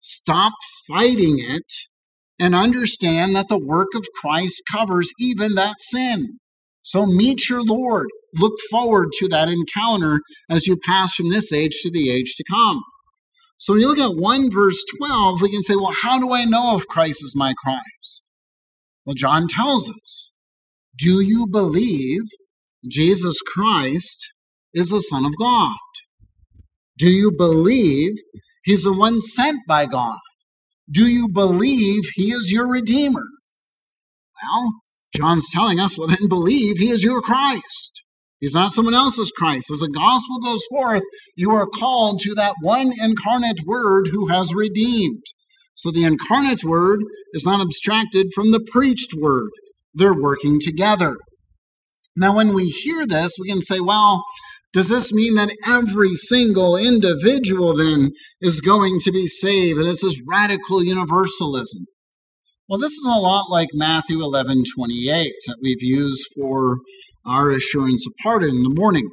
stop 0.00 0.54
fighting 0.88 1.36
it, 1.38 1.72
and 2.40 2.54
understand 2.54 3.36
that 3.36 3.48
the 3.48 3.62
work 3.62 3.88
of 3.94 4.06
Christ 4.16 4.62
covers 4.72 5.12
even 5.20 5.54
that 5.56 5.76
sin. 5.80 6.38
So 6.82 7.04
meet 7.04 7.50
your 7.50 7.62
Lord. 7.62 8.06
Look 8.34 8.54
forward 8.70 9.08
to 9.18 9.28
that 9.28 9.48
encounter 9.48 10.20
as 10.48 10.66
you 10.66 10.78
pass 10.86 11.14
from 11.14 11.28
this 11.28 11.52
age 11.52 11.78
to 11.82 11.90
the 11.90 12.10
age 12.10 12.34
to 12.36 12.44
come. 12.50 12.80
So 13.60 13.74
when 13.74 13.82
you 13.82 13.88
look 13.88 13.98
at 13.98 14.16
1 14.16 14.50
verse 14.50 14.82
12, 14.96 15.42
we 15.42 15.52
can 15.52 15.62
say, 15.62 15.76
well, 15.76 15.92
how 16.02 16.18
do 16.18 16.32
I 16.32 16.46
know 16.46 16.76
if 16.76 16.86
Christ 16.86 17.22
is 17.22 17.34
my 17.36 17.52
Christ? 17.62 18.22
Well, 19.04 19.14
John 19.14 19.48
tells 19.48 19.90
us, 19.90 20.30
do 20.98 21.20
you 21.20 21.46
believe 21.46 22.22
Jesus 22.88 23.42
Christ 23.42 24.32
is 24.72 24.88
the 24.88 25.02
Son 25.02 25.26
of 25.26 25.32
God? 25.38 25.76
Do 26.96 27.10
you 27.10 27.30
believe 27.30 28.12
he's 28.64 28.84
the 28.84 28.94
one 28.94 29.20
sent 29.20 29.60
by 29.68 29.84
God? 29.84 30.18
Do 30.90 31.06
you 31.06 31.28
believe 31.28 32.04
he 32.14 32.32
is 32.32 32.50
your 32.50 32.66
Redeemer? 32.66 33.26
Well, 34.42 34.72
John's 35.14 35.50
telling 35.52 35.78
us, 35.78 35.98
well, 35.98 36.08
then 36.08 36.28
believe 36.28 36.78
he 36.78 36.88
is 36.88 37.04
your 37.04 37.20
Christ. 37.20 38.02
He's 38.40 38.54
not 38.54 38.72
someone 38.72 38.94
else's 38.94 39.30
Christ. 39.36 39.70
As 39.70 39.80
the 39.80 39.88
gospel 39.88 40.40
goes 40.40 40.64
forth, 40.70 41.02
you 41.36 41.50
are 41.50 41.66
called 41.66 42.20
to 42.20 42.34
that 42.34 42.54
one 42.62 42.90
incarnate 43.00 43.60
word 43.66 44.08
who 44.10 44.28
has 44.28 44.54
redeemed. 44.54 45.22
So 45.74 45.90
the 45.90 46.04
incarnate 46.04 46.64
word 46.64 47.00
is 47.32 47.46
not 47.46 47.60
abstracted 47.60 48.28
from 48.34 48.50
the 48.50 48.60
preached 48.60 49.14
word. 49.16 49.50
They're 49.94 50.18
working 50.18 50.58
together. 50.60 51.16
Now, 52.16 52.34
when 52.34 52.54
we 52.54 52.68
hear 52.68 53.06
this, 53.06 53.36
we 53.38 53.48
can 53.48 53.62
say, 53.62 53.80
well, 53.80 54.24
does 54.72 54.88
this 54.88 55.12
mean 55.12 55.34
that 55.34 55.56
every 55.66 56.14
single 56.14 56.76
individual 56.76 57.74
then 57.74 58.10
is 58.40 58.60
going 58.60 58.98
to 59.00 59.12
be 59.12 59.26
saved? 59.26 59.78
And 59.78 59.88
this 59.88 60.22
radical 60.28 60.82
universalism. 60.82 61.86
Well, 62.70 62.78
this 62.78 62.92
is 62.92 63.04
a 63.04 63.18
lot 63.18 63.50
like 63.50 63.70
Matthew 63.74 64.22
11 64.22 64.62
28 64.76 65.32
that 65.48 65.56
we've 65.60 65.82
used 65.82 66.24
for 66.36 66.76
our 67.26 67.50
assurance 67.50 68.06
of 68.06 68.12
pardon 68.22 68.50
in 68.50 68.62
the 68.62 68.72
morning. 68.72 69.08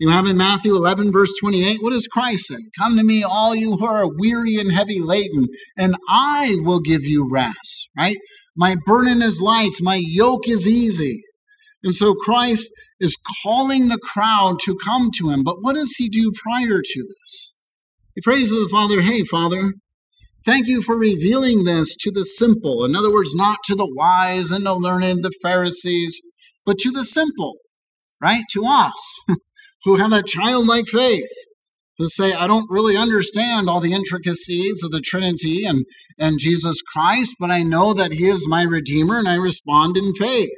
You 0.00 0.08
have 0.08 0.26
in 0.26 0.36
Matthew 0.36 0.74
11, 0.74 1.12
verse 1.12 1.32
28, 1.40 1.84
what 1.84 1.92
does 1.92 2.08
Christ 2.08 2.48
say? 2.48 2.56
Come 2.76 2.96
to 2.96 3.04
me, 3.04 3.22
all 3.22 3.54
you 3.54 3.76
who 3.76 3.86
are 3.86 4.10
weary 4.12 4.56
and 4.56 4.72
heavy 4.72 4.98
laden, 4.98 5.46
and 5.78 5.94
I 6.08 6.56
will 6.62 6.80
give 6.80 7.04
you 7.04 7.30
rest, 7.30 7.88
right? 7.96 8.16
My 8.56 8.74
burden 8.86 9.22
is 9.22 9.40
light, 9.40 9.74
my 9.80 10.00
yoke 10.02 10.48
is 10.48 10.66
easy. 10.66 11.22
And 11.84 11.94
so 11.94 12.14
Christ 12.14 12.72
is 12.98 13.16
calling 13.44 13.86
the 13.86 14.00
crowd 14.02 14.58
to 14.64 14.76
come 14.84 15.10
to 15.18 15.30
him. 15.30 15.44
But 15.44 15.58
what 15.62 15.76
does 15.76 15.94
he 15.96 16.08
do 16.08 16.32
prior 16.34 16.80
to 16.82 17.04
this? 17.06 17.52
He 18.16 18.20
prays 18.20 18.50
to 18.50 18.64
the 18.64 18.68
Father, 18.68 19.02
Hey, 19.02 19.22
Father, 19.22 19.74
thank 20.44 20.66
you 20.66 20.82
for 20.82 20.98
revealing 20.98 21.64
this 21.64 21.96
to 21.96 22.10
the 22.10 22.24
simple. 22.24 22.84
In 22.84 22.96
other 22.96 23.12
words, 23.12 23.34
not 23.34 23.58
to 23.66 23.74
the 23.74 23.90
wise 23.96 24.50
and 24.50 24.66
the 24.66 24.74
learned, 24.74 25.24
the 25.24 25.32
Pharisees, 25.42 26.20
but 26.64 26.78
to 26.78 26.90
the 26.90 27.04
simple, 27.04 27.54
right? 28.22 28.44
To 28.52 28.64
us 28.66 29.14
who 29.84 29.96
have 29.96 30.12
a 30.12 30.22
childlike 30.22 30.88
faith, 30.88 31.30
who 31.98 32.08
say, 32.08 32.32
I 32.32 32.46
don't 32.46 32.70
really 32.70 32.96
understand 32.96 33.68
all 33.68 33.80
the 33.80 33.92
intricacies 33.92 34.82
of 34.82 34.90
the 34.90 35.02
Trinity 35.02 35.64
and, 35.64 35.84
and 36.18 36.38
Jesus 36.38 36.80
Christ, 36.80 37.34
but 37.38 37.50
I 37.50 37.62
know 37.62 37.92
that 37.92 38.14
He 38.14 38.26
is 38.26 38.48
my 38.48 38.62
Redeemer 38.62 39.18
and 39.18 39.28
I 39.28 39.36
respond 39.36 39.96
in 39.96 40.14
faith, 40.14 40.48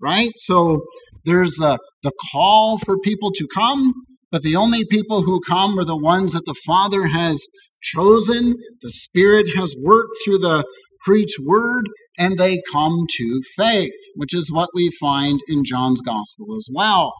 right? 0.00 0.32
So 0.36 0.82
there's 1.24 1.56
the, 1.56 1.78
the 2.02 2.12
call 2.32 2.78
for 2.78 2.98
people 2.98 3.30
to 3.32 3.46
come, 3.54 3.92
but 4.30 4.42
the 4.42 4.56
only 4.56 4.84
people 4.90 5.24
who 5.24 5.42
come 5.46 5.78
are 5.78 5.84
the 5.84 5.96
ones 5.96 6.32
that 6.32 6.46
the 6.46 6.56
Father 6.66 7.08
has 7.08 7.46
chosen. 7.82 8.54
The 8.80 8.90
Spirit 8.90 9.50
has 9.56 9.74
worked 9.80 10.16
through 10.24 10.38
the 10.38 10.64
preached 11.00 11.38
word, 11.44 11.88
and 12.18 12.38
they 12.38 12.60
come 12.72 13.06
to 13.16 13.40
faith, 13.56 13.92
which 14.14 14.34
is 14.34 14.52
what 14.52 14.70
we 14.74 14.90
find 15.00 15.40
in 15.48 15.64
John's 15.64 16.00
Gospel 16.00 16.54
as 16.56 16.68
well. 16.72 17.12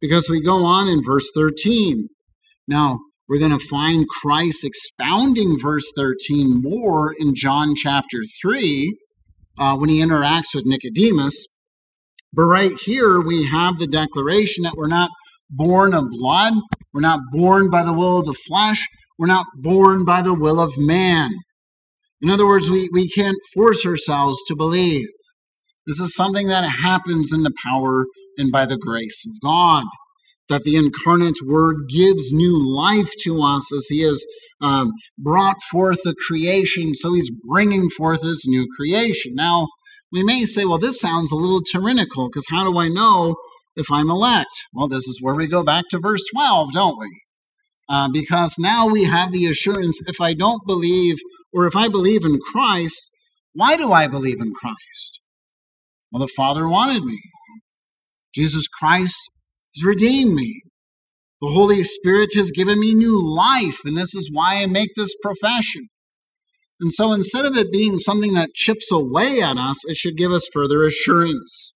Because 0.00 0.28
we 0.28 0.42
go 0.42 0.64
on 0.64 0.88
in 0.88 1.02
verse 1.02 1.30
13. 1.34 2.08
Now, 2.66 2.98
we're 3.28 3.38
going 3.38 3.56
to 3.56 3.66
find 3.66 4.06
Christ 4.08 4.64
expounding 4.64 5.56
verse 5.58 5.90
13 5.96 6.60
more 6.62 7.14
in 7.18 7.34
John 7.34 7.74
chapter 7.74 8.18
3 8.42 8.96
uh, 9.58 9.76
when 9.76 9.88
he 9.88 10.00
interacts 10.00 10.54
with 10.54 10.66
Nicodemus. 10.66 11.46
But 12.32 12.44
right 12.44 12.72
here, 12.84 13.20
we 13.20 13.46
have 13.46 13.78
the 13.78 13.86
declaration 13.86 14.64
that 14.64 14.74
we're 14.76 14.88
not 14.88 15.10
born 15.50 15.94
of 15.94 16.08
blood, 16.10 16.54
we're 16.92 17.00
not 17.00 17.20
born 17.30 17.70
by 17.70 17.82
the 17.82 17.92
will 17.92 18.18
of 18.18 18.26
the 18.26 18.34
flesh, 18.34 18.86
we're 19.22 19.28
not 19.28 19.46
born 19.54 20.04
by 20.04 20.20
the 20.20 20.34
will 20.34 20.58
of 20.58 20.72
man. 20.76 21.30
In 22.20 22.28
other 22.28 22.44
words, 22.44 22.68
we, 22.68 22.88
we 22.92 23.08
can't 23.08 23.36
force 23.54 23.86
ourselves 23.86 24.42
to 24.48 24.56
believe. 24.56 25.06
This 25.86 26.00
is 26.00 26.12
something 26.12 26.48
that 26.48 26.64
happens 26.64 27.32
in 27.32 27.44
the 27.44 27.54
power 27.64 28.06
and 28.36 28.50
by 28.50 28.66
the 28.66 28.76
grace 28.76 29.24
of 29.24 29.40
God. 29.40 29.84
That 30.48 30.64
the 30.64 30.74
incarnate 30.74 31.36
Word 31.46 31.88
gives 31.88 32.32
new 32.32 32.58
life 32.74 33.12
to 33.22 33.40
us 33.42 33.72
as 33.72 33.86
He 33.86 34.02
has 34.02 34.24
um, 34.60 34.90
brought 35.16 35.62
forth 35.70 36.00
the 36.02 36.16
creation, 36.26 36.92
so 36.92 37.14
He's 37.14 37.30
bringing 37.48 37.90
forth 37.90 38.22
this 38.22 38.44
new 38.44 38.66
creation. 38.76 39.34
Now, 39.36 39.68
we 40.10 40.24
may 40.24 40.46
say, 40.46 40.64
well, 40.64 40.78
this 40.78 41.00
sounds 41.00 41.30
a 41.30 41.36
little 41.36 41.62
tyrannical 41.62 42.28
because 42.28 42.48
how 42.50 42.64
do 42.64 42.76
I 42.76 42.88
know 42.88 43.36
if 43.76 43.86
I'm 43.88 44.10
elect? 44.10 44.50
Well, 44.74 44.88
this 44.88 45.06
is 45.06 45.20
where 45.22 45.36
we 45.36 45.46
go 45.46 45.62
back 45.62 45.84
to 45.90 46.00
verse 46.00 46.24
12, 46.34 46.72
don't 46.72 46.98
we? 46.98 47.21
Uh, 47.92 48.08
because 48.10 48.56
now 48.58 48.86
we 48.86 49.04
have 49.04 49.32
the 49.32 49.44
assurance 49.44 50.00
if 50.06 50.18
I 50.18 50.32
don't 50.32 50.66
believe, 50.66 51.18
or 51.52 51.66
if 51.66 51.76
I 51.76 51.88
believe 51.88 52.24
in 52.24 52.38
Christ, 52.38 53.10
why 53.52 53.76
do 53.76 53.92
I 53.92 54.06
believe 54.06 54.40
in 54.40 54.54
Christ? 54.54 55.20
Well, 56.10 56.20
the 56.20 56.32
Father 56.34 56.66
wanted 56.66 57.04
me. 57.04 57.20
Jesus 58.34 58.66
Christ 58.66 59.30
has 59.76 59.84
redeemed 59.84 60.34
me. 60.34 60.62
The 61.42 61.50
Holy 61.50 61.84
Spirit 61.84 62.30
has 62.34 62.50
given 62.50 62.80
me 62.80 62.94
new 62.94 63.22
life, 63.22 63.80
and 63.84 63.94
this 63.94 64.14
is 64.14 64.30
why 64.32 64.62
I 64.62 64.66
make 64.66 64.94
this 64.96 65.14
profession. 65.22 65.88
And 66.80 66.94
so 66.94 67.12
instead 67.12 67.44
of 67.44 67.58
it 67.58 67.70
being 67.70 67.98
something 67.98 68.32
that 68.32 68.54
chips 68.54 68.90
away 68.90 69.42
at 69.42 69.58
us, 69.58 69.84
it 69.84 69.98
should 69.98 70.16
give 70.16 70.32
us 70.32 70.48
further 70.50 70.82
assurance. 70.82 71.74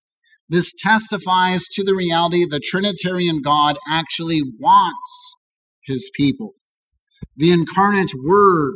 This 0.49 0.73
testifies 0.75 1.65
to 1.73 1.85
the 1.85 1.95
reality 1.95 2.47
the 2.47 2.59
Trinitarian 2.59 3.43
God 3.43 3.77
actually 3.91 4.41
wants 4.59 5.37
his 5.87 6.11
people. 6.15 6.55
The 7.37 7.53
incarnate 7.53 8.13
Word 8.25 8.75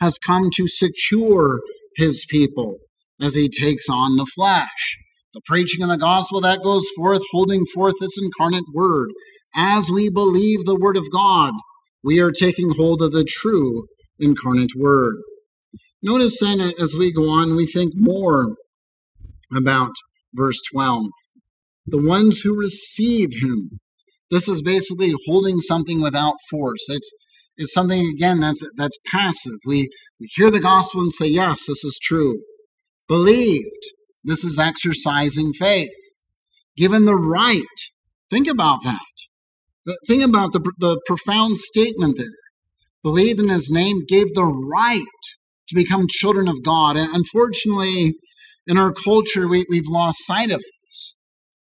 has 0.00 0.18
come 0.18 0.50
to 0.54 0.66
secure 0.66 1.60
his 1.96 2.26
people 2.28 2.78
as 3.20 3.34
he 3.34 3.48
takes 3.48 3.88
on 3.88 4.16
the 4.16 4.26
flesh. 4.26 4.98
The 5.34 5.40
preaching 5.46 5.82
of 5.82 5.88
the 5.88 5.96
gospel 5.96 6.40
that 6.42 6.62
goes 6.62 6.86
forth, 6.96 7.22
holding 7.30 7.64
forth 7.64 7.94
this 8.00 8.18
incarnate 8.20 8.64
Word. 8.74 9.10
As 9.54 9.90
we 9.90 10.10
believe 10.10 10.64
the 10.64 10.78
Word 10.78 10.96
of 10.96 11.10
God, 11.10 11.54
we 12.04 12.20
are 12.20 12.30
taking 12.30 12.74
hold 12.76 13.00
of 13.00 13.12
the 13.12 13.24
true 13.24 13.86
incarnate 14.18 14.72
Word. 14.76 15.16
Notice 16.02 16.40
then, 16.40 16.60
as 16.60 16.96
we 16.98 17.12
go 17.12 17.30
on, 17.30 17.54
we 17.56 17.64
think 17.64 17.92
more 17.94 18.56
about 19.56 19.92
verse 20.34 20.60
12. 20.72 21.06
The 21.86 22.02
ones 22.02 22.40
who 22.40 22.58
receive 22.58 23.40
him. 23.40 23.78
This 24.32 24.48
is 24.48 24.62
basically 24.62 25.12
holding 25.26 25.60
something 25.60 26.00
without 26.00 26.36
force. 26.50 26.88
It's 26.88 27.12
it's 27.58 27.74
something 27.74 28.06
again 28.06 28.40
that's 28.40 28.66
that's 28.76 28.96
passive. 29.12 29.58
We 29.66 29.90
we 30.18 30.28
hear 30.34 30.50
the 30.50 30.58
gospel 30.58 31.02
and 31.02 31.12
say, 31.12 31.26
"Yes, 31.26 31.66
this 31.66 31.84
is 31.84 31.98
true." 32.02 32.40
Believed. 33.08 33.84
This 34.24 34.42
is 34.42 34.58
exercising 34.58 35.52
faith. 35.52 35.90
Given 36.76 37.04
the 37.04 37.16
right. 37.16 37.76
Think 38.30 38.48
about 38.48 38.78
that. 38.84 39.00
Think 40.06 40.24
about 40.24 40.52
the, 40.52 40.60
the 40.78 40.98
profound 41.06 41.58
statement 41.58 42.16
there. 42.16 42.26
Believed 43.02 43.40
in 43.40 43.48
his 43.48 43.70
name, 43.70 43.98
gave 44.08 44.32
the 44.32 44.44
right 44.44 45.02
to 45.68 45.74
become 45.74 46.06
children 46.08 46.48
of 46.48 46.62
God. 46.62 46.96
And 46.96 47.14
unfortunately, 47.14 48.14
in 48.66 48.78
our 48.78 48.92
culture, 48.92 49.48
we, 49.48 49.66
we've 49.68 49.88
lost 49.88 50.24
sight 50.24 50.52
of 50.52 50.60
this. 50.60 51.16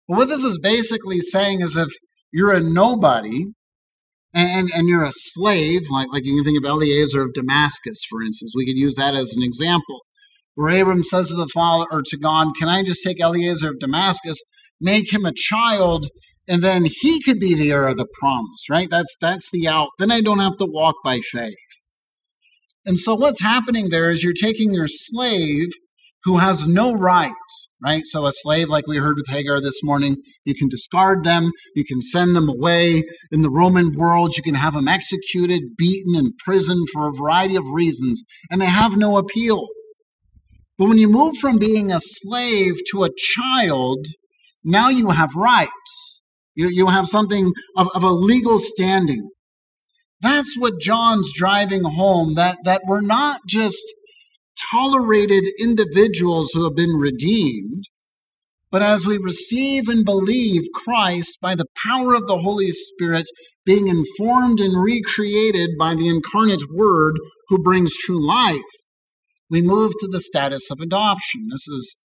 But 0.08 0.18
what 0.18 0.28
this 0.30 0.44
is 0.44 0.58
basically 0.58 1.20
saying 1.20 1.62
is 1.62 1.76
if 1.76 1.90
you're 2.36 2.52
a 2.52 2.60
nobody 2.60 3.46
and, 4.34 4.70
and 4.74 4.90
you're 4.90 5.06
a 5.06 5.12
slave, 5.14 5.84
like, 5.90 6.10
like 6.12 6.26
you 6.26 6.36
can 6.36 6.44
think 6.44 6.58
of 6.58 6.70
Eliezer 6.70 7.22
of 7.22 7.34
Damascus, 7.34 8.04
for 8.10 8.22
instance, 8.22 8.52
we 8.54 8.66
could 8.66 8.78
use 8.78 8.96
that 8.96 9.16
as 9.16 9.34
an 9.38 9.42
example, 9.42 10.02
where 10.56 10.82
Abram 10.82 11.06
says 11.06 11.30
to 11.30 11.36
the 11.36 11.48
Father 11.54 11.86
or 11.90 12.02
to 12.06 12.18
God, 12.18 12.50
Can 12.60 12.68
I 12.68 12.84
just 12.84 13.06
take 13.06 13.22
Eliezer 13.22 13.70
of 13.70 13.80
Damascus, 13.80 14.42
make 14.82 15.14
him 15.14 15.24
a 15.24 15.32
child, 15.34 16.08
and 16.46 16.62
then 16.62 16.86
he 16.86 17.24
could 17.24 17.40
be 17.40 17.56
the 17.56 17.72
heir 17.72 17.88
of 17.88 17.96
the 17.96 18.08
promise, 18.20 18.70
right? 18.70 18.90
That's 18.90 19.16
that's 19.22 19.50
the 19.50 19.70
out. 19.70 19.92
Then 19.98 20.12
I 20.12 20.20
don't 20.20 20.40
have 20.40 20.58
to 20.58 20.68
walk 20.70 20.96
by 21.06 21.22
faith. 21.32 21.56
And 22.86 23.00
so 23.00 23.16
what's 23.16 23.42
happening 23.42 23.90
there 23.90 24.12
is 24.12 24.24
you're 24.26 24.34
taking 24.34 24.74
your 24.74 24.88
slave 24.90 25.70
who 26.26 26.38
has 26.38 26.68
no 26.68 26.94
rights, 26.94 27.70
right? 27.82 28.02
So 28.06 28.26
a 28.26 28.32
slave, 28.32 28.68
like 28.68 28.88
we 28.88 28.98
heard 28.98 29.16
with 29.16 29.30
Hagar 29.30 29.62
this 29.62 29.82
morning, 29.84 30.18
you 30.44 30.56
can 30.56 30.68
discard 30.68 31.24
them, 31.24 31.52
you 31.76 31.86
can 31.86 32.02
send 32.02 32.36
them 32.36 32.50
away. 32.50 33.04
In 33.32 33.44
the 33.44 33.50
Roman 33.50 33.96
world, 33.96 34.36
you 34.36 34.44
can 34.44 34.56
have 34.56 34.74
them 34.74 34.88
executed, 34.88 35.62
beaten, 35.78 36.16
and 36.16 36.28
imprisoned 36.28 36.88
for 36.92 37.08
a 37.08 37.14
variety 37.14 37.56
of 37.56 37.64
reasons, 37.72 38.24
and 38.50 38.60
they 38.60 38.66
have 38.66 38.98
no 38.98 39.18
appeal. 39.18 39.68
But 40.78 40.90
when 40.90 40.98
you 40.98 41.10
move 41.10 41.38
from 41.38 41.58
being 41.58 41.92
a 41.92 42.00
slave 42.02 42.74
to 42.92 43.04
a 43.04 43.10
child, 43.16 44.08
now 44.64 44.90
you 44.90 45.10
have 45.10 45.36
rights. 45.36 46.22
You, 46.56 46.70
you 46.70 46.88
have 46.88 47.08
something 47.08 47.52
of, 47.78 47.88
of 47.94 48.04
a 48.04 48.10
legal 48.10 48.60
standing. 48.60 49.30
That's 50.22 50.58
what 50.58 50.80
John's 50.80 51.32
driving 51.36 51.84
home 51.84 52.34
that, 52.34 52.58
that 52.64 52.82
we're 52.88 53.02
not 53.02 53.42
just 53.48 53.84
tolerated 54.72 55.44
individuals 55.60 56.52
who 56.54 56.64
have 56.64 56.76
been 56.76 56.98
redeemed, 56.98 57.86
but 58.72 58.82
as 58.82 59.06
we 59.06 59.18
receive 59.18 59.88
and 59.88 60.04
believe 60.04 60.64
Christ 60.74 61.38
by 61.42 61.56
the 61.56 61.68
power 61.86 62.14
of 62.14 62.28
the 62.28 62.40
Holy 62.40 62.72
Spirit, 62.72 63.28
being 63.66 63.88
informed 63.88 64.60
and 64.60 64.82
recreated 64.82 65.72
by 65.80 65.96
the 65.96 66.08
incarnate 66.08 66.64
Word 66.72 67.16
who 67.48 67.62
brings 67.62 67.96
true 67.96 68.26
life, 68.26 68.60
we 69.50 69.62
move 69.62 69.94
to 70.00 70.08
the 70.08 70.20
status 70.20 70.70
of 70.72 70.80
adoption. 70.80 71.48
This 71.52 71.68
is 71.68 71.98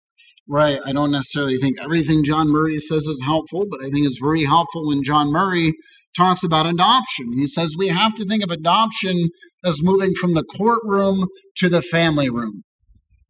I, 0.52 0.80
I 0.84 0.92
don't 0.92 1.12
necessarily 1.12 1.56
think 1.58 1.76
everything 1.80 2.24
John 2.24 2.48
Murray 2.48 2.78
says 2.78 3.04
is 3.04 3.22
helpful, 3.24 3.66
but 3.70 3.80
I 3.80 3.88
think 3.90 4.06
it's 4.06 4.18
very 4.20 4.44
helpful 4.44 4.88
when 4.88 5.02
John 5.02 5.30
Murray 5.30 5.72
talks 6.16 6.42
about 6.42 6.66
adoption. 6.66 7.32
He 7.32 7.46
says 7.46 7.74
we 7.76 7.88
have 7.88 8.14
to 8.14 8.24
think 8.24 8.42
of 8.42 8.50
adoption 8.50 9.28
as 9.64 9.82
moving 9.82 10.14
from 10.14 10.34
the 10.34 10.44
courtroom 10.44 11.26
to 11.58 11.68
the 11.68 11.82
family 11.82 12.30
room. 12.30 12.62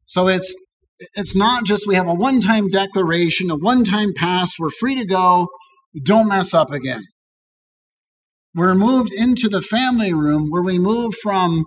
So 0.07 0.29
it's 0.29 0.55
it's 1.15 1.35
not 1.35 1.65
just 1.65 1.87
we 1.87 1.95
have 1.95 2.09
a 2.09 2.15
one-time 2.15 2.69
declaration, 2.69 3.51
a 3.51 3.57
one-time 3.57 4.11
pass, 4.15 4.59
we're 4.59 4.71
free 4.71 4.95
to 4.97 5.07
go, 5.07 5.49
don't 6.05 6.29
mess 6.29 6.53
up 6.53 6.71
again. 6.71 7.05
We're 8.55 8.75
moved 8.75 9.13
into 9.13 9.49
the 9.49 9.63
family 9.63 10.13
room 10.13 10.49
where 10.51 10.63
we 10.63 10.79
move 10.79 11.15
from 11.23 11.65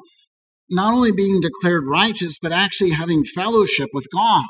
not 0.70 0.94
only 0.94 1.12
being 1.12 1.42
declared 1.42 1.86
righteous, 1.88 2.38
but 2.42 2.52
actually 2.52 2.92
having 2.92 3.24
fellowship 3.24 3.90
with 3.94 4.06
God. 4.14 4.46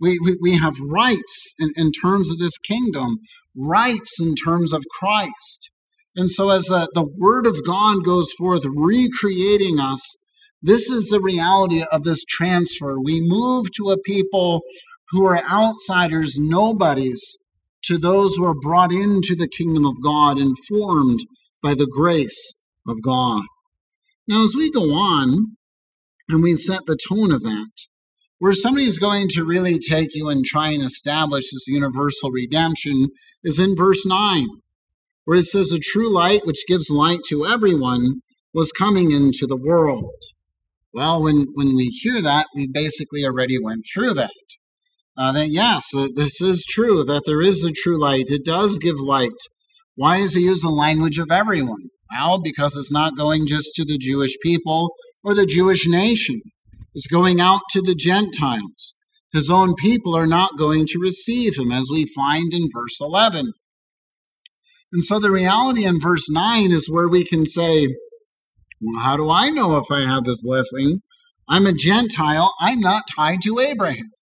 We, 0.00 0.18
we, 0.22 0.36
we 0.40 0.58
have 0.58 0.74
rights 0.80 1.54
in, 1.58 1.72
in 1.76 1.92
terms 1.92 2.30
of 2.30 2.38
this 2.38 2.58
kingdom, 2.58 3.18
rights 3.54 4.20
in 4.20 4.34
terms 4.34 4.72
of 4.72 4.84
Christ. 4.98 5.70
And 6.14 6.30
so, 6.30 6.50
as 6.50 6.64
the, 6.64 6.88
the 6.94 7.06
Word 7.06 7.46
of 7.46 7.64
God 7.64 8.04
goes 8.04 8.32
forth, 8.32 8.64
recreating 8.64 9.78
us, 9.78 10.16
this 10.62 10.90
is 10.90 11.08
the 11.08 11.20
reality 11.20 11.84
of 11.92 12.04
this 12.04 12.24
transfer. 12.24 12.98
We 12.98 13.20
move 13.22 13.66
to 13.76 13.90
a 13.90 14.00
people 14.00 14.62
who 15.10 15.24
are 15.26 15.42
outsiders, 15.50 16.38
nobodies, 16.38 17.38
to 17.84 17.98
those 17.98 18.34
who 18.34 18.44
are 18.44 18.54
brought 18.54 18.92
into 18.92 19.36
the 19.36 19.48
kingdom 19.48 19.86
of 19.86 20.02
God 20.02 20.38
and 20.38 20.56
formed 20.68 21.20
by 21.62 21.74
the 21.74 21.86
grace 21.86 22.54
of 22.88 23.02
God. 23.02 23.42
Now, 24.26 24.42
as 24.42 24.54
we 24.56 24.70
go 24.70 24.92
on 24.92 25.56
and 26.28 26.42
we 26.42 26.56
set 26.56 26.86
the 26.86 26.96
tone 26.96 27.30
of 27.30 27.42
that, 27.42 27.70
where 28.38 28.52
somebody's 28.52 28.98
going 28.98 29.28
to 29.30 29.44
really 29.44 29.78
take 29.78 30.14
you 30.14 30.28
and 30.28 30.44
try 30.44 30.70
and 30.70 30.82
establish 30.82 31.44
this 31.50 31.66
universal 31.66 32.30
redemption 32.30 33.08
is 33.42 33.58
in 33.58 33.76
verse 33.76 34.04
9, 34.04 34.46
where 35.24 35.38
it 35.38 35.44
says, 35.44 35.72
A 35.72 35.78
true 35.78 36.12
light, 36.12 36.44
which 36.44 36.66
gives 36.68 36.90
light 36.90 37.20
to 37.28 37.46
everyone, 37.46 38.20
was 38.52 38.72
coming 38.72 39.10
into 39.10 39.46
the 39.46 39.56
world. 39.56 40.10
Well, 40.92 41.22
when, 41.22 41.48
when 41.54 41.76
we 41.76 41.88
hear 41.88 42.22
that, 42.22 42.46
we 42.54 42.66
basically 42.66 43.24
already 43.24 43.62
went 43.62 43.84
through 43.92 44.14
that. 44.14 44.30
Uh, 45.18 45.32
that 45.32 45.48
yes, 45.48 45.92
this 46.14 46.40
is 46.42 46.66
true, 46.68 47.02
that 47.04 47.22
there 47.24 47.40
is 47.40 47.64
a 47.64 47.72
true 47.72 47.98
light. 47.98 48.24
It 48.28 48.44
does 48.44 48.78
give 48.78 49.00
light. 49.00 49.30
Why 49.94 50.18
does 50.18 50.34
he 50.34 50.42
use 50.42 50.60
the 50.60 50.68
language 50.68 51.18
of 51.18 51.30
everyone? 51.30 51.88
Well, 52.10 52.40
because 52.40 52.76
it's 52.76 52.92
not 52.92 53.16
going 53.16 53.46
just 53.46 53.74
to 53.76 53.84
the 53.84 53.98
Jewish 53.98 54.36
people 54.42 54.90
or 55.24 55.34
the 55.34 55.46
Jewish 55.46 55.86
nation. 55.86 56.42
It's 56.96 57.06
going 57.08 57.42
out 57.42 57.60
to 57.72 57.82
the 57.82 57.94
Gentiles. 57.94 58.94
His 59.30 59.50
own 59.50 59.74
people 59.74 60.16
are 60.16 60.26
not 60.26 60.56
going 60.56 60.86
to 60.86 60.98
receive 60.98 61.58
him, 61.58 61.70
as 61.70 61.90
we 61.92 62.06
find 62.06 62.54
in 62.54 62.70
verse 62.72 62.98
11. 63.02 63.52
And 64.92 65.04
so 65.04 65.18
the 65.18 65.30
reality 65.30 65.84
in 65.84 66.00
verse 66.00 66.30
9 66.30 66.72
is 66.72 66.88
where 66.90 67.06
we 67.06 67.22
can 67.22 67.44
say, 67.44 67.88
well, 68.80 69.02
how 69.02 69.14
do 69.18 69.28
I 69.28 69.50
know 69.50 69.76
if 69.76 69.90
I 69.90 70.06
have 70.06 70.24
this 70.24 70.40
blessing? 70.40 71.02
I'm 71.46 71.66
a 71.66 71.74
Gentile. 71.74 72.54
I'm 72.60 72.80
not 72.80 73.02
tied 73.14 73.42
to 73.42 73.58
Abraham. 73.58 74.12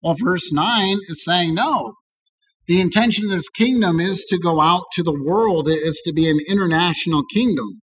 Well, 0.00 0.16
verse 0.18 0.50
9 0.50 0.96
is 1.08 1.22
saying, 1.22 1.54
no, 1.54 1.96
the 2.66 2.80
intention 2.80 3.26
of 3.26 3.30
this 3.30 3.50
kingdom 3.50 4.00
is 4.00 4.24
to 4.30 4.38
go 4.38 4.62
out 4.62 4.84
to 4.94 5.02
the 5.02 5.22
world, 5.22 5.68
it 5.68 5.82
is 5.82 6.00
to 6.06 6.14
be 6.14 6.30
an 6.30 6.38
international 6.48 7.24
kingdom. 7.30 7.82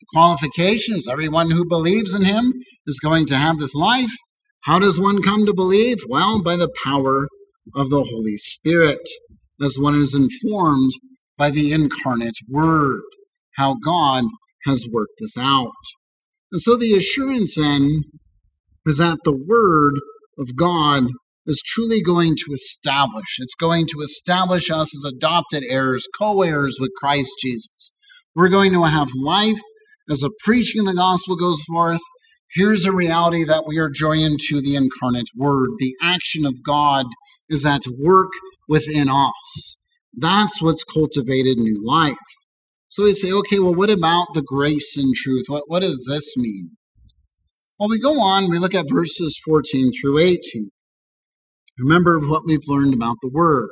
The 0.00 0.06
qualification 0.12 0.96
is 0.96 1.08
everyone 1.08 1.50
who 1.50 1.66
believes 1.66 2.14
in 2.14 2.24
him 2.24 2.52
is 2.86 3.00
going 3.00 3.26
to 3.26 3.36
have 3.36 3.58
this 3.58 3.74
life. 3.74 4.10
How 4.64 4.78
does 4.78 5.00
one 5.00 5.22
come 5.22 5.46
to 5.46 5.54
believe? 5.54 5.98
Well, 6.08 6.42
by 6.42 6.56
the 6.56 6.72
power 6.84 7.28
of 7.74 7.90
the 7.90 8.02
Holy 8.02 8.36
Spirit, 8.36 9.08
as 9.62 9.78
one 9.78 9.94
is 9.94 10.14
informed 10.14 10.92
by 11.38 11.50
the 11.50 11.72
incarnate 11.72 12.36
Word, 12.48 13.02
how 13.56 13.76
God 13.84 14.24
has 14.66 14.86
worked 14.90 15.14
this 15.18 15.38
out. 15.38 15.72
And 16.52 16.60
so 16.60 16.76
the 16.76 16.94
assurance 16.94 17.56
then 17.56 18.02
is 18.84 18.98
that 18.98 19.18
the 19.24 19.36
Word 19.36 19.94
of 20.38 20.56
God 20.56 21.08
is 21.46 21.62
truly 21.64 22.02
going 22.02 22.34
to 22.36 22.52
establish. 22.52 23.38
It's 23.38 23.54
going 23.54 23.86
to 23.86 24.00
establish 24.00 24.70
us 24.70 24.94
as 24.94 25.04
adopted 25.04 25.64
heirs, 25.68 26.06
co 26.18 26.42
heirs 26.42 26.78
with 26.80 26.90
Christ 26.98 27.30
Jesus. 27.42 27.92
We're 28.34 28.48
going 28.48 28.72
to 28.72 28.82
have 28.84 29.08
life 29.20 29.60
as 30.10 30.20
the 30.20 30.32
preaching 30.44 30.80
of 30.80 30.86
the 30.86 30.94
gospel 30.94 31.36
goes 31.36 31.62
forth. 31.62 32.00
Here's 32.52 32.84
a 32.84 32.92
reality 32.92 33.44
that 33.44 33.64
we 33.66 33.78
are 33.78 33.90
joined 33.90 34.38
to 34.48 34.60
the 34.60 34.76
incarnate 34.76 35.30
word. 35.36 35.70
The 35.78 35.94
action 36.02 36.46
of 36.46 36.62
God 36.62 37.06
is 37.48 37.66
at 37.66 37.82
work 37.98 38.30
within 38.68 39.08
us. 39.08 39.76
That's 40.14 40.62
what's 40.62 40.84
cultivated 40.84 41.58
new 41.58 41.84
life. 41.84 42.14
So 42.88 43.04
we 43.04 43.12
say, 43.12 43.32
okay, 43.32 43.58
well, 43.58 43.74
what 43.74 43.90
about 43.90 44.28
the 44.32 44.42
grace 44.42 44.96
and 44.96 45.14
truth? 45.14 45.46
What, 45.48 45.64
what 45.66 45.80
does 45.80 46.06
this 46.08 46.36
mean? 46.36 46.70
Well, 47.78 47.90
we 47.90 48.00
go 48.00 48.20
on, 48.20 48.48
we 48.48 48.58
look 48.58 48.74
at 48.74 48.86
verses 48.90 49.38
14 49.44 49.92
through 50.00 50.18
18. 50.18 50.70
Remember 51.78 52.18
what 52.18 52.44
we've 52.46 52.66
learned 52.66 52.94
about 52.94 53.16
the 53.20 53.30
Word. 53.30 53.68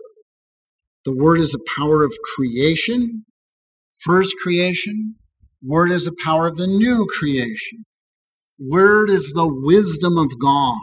The 1.07 1.17
Word 1.17 1.41
is 1.41 1.53
the 1.53 1.65
power 1.79 2.05
of 2.05 2.13
creation, 2.37 3.25
first 4.05 4.35
creation. 4.43 5.15
Word 5.67 5.91
is 5.91 6.05
the 6.05 6.17
power 6.25 6.47
of 6.47 6.57
the 6.57 6.67
new 6.67 7.07
creation. 7.19 7.85
Word 8.59 9.11
is 9.11 9.33
the 9.33 9.49
wisdom 9.49 10.19
of 10.19 10.31
God. 10.41 10.79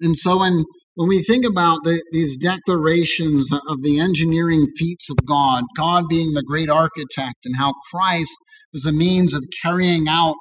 And 0.00 0.16
so 0.16 0.38
when, 0.38 0.64
when 0.94 1.08
we 1.08 1.22
think 1.22 1.44
about 1.44 1.84
the, 1.84 2.02
these 2.12 2.36
declarations 2.36 3.50
of 3.52 3.82
the 3.82 4.00
engineering 4.00 4.66
feats 4.76 5.10
of 5.10 5.24
God, 5.26 5.64
God 5.76 6.04
being 6.08 6.32
the 6.32 6.42
great 6.42 6.70
architect, 6.70 7.44
and 7.44 7.56
how 7.56 7.74
Christ 7.90 8.36
is 8.72 8.86
a 8.86 8.92
means 8.92 9.34
of 9.34 9.46
carrying 9.62 10.08
out 10.08 10.36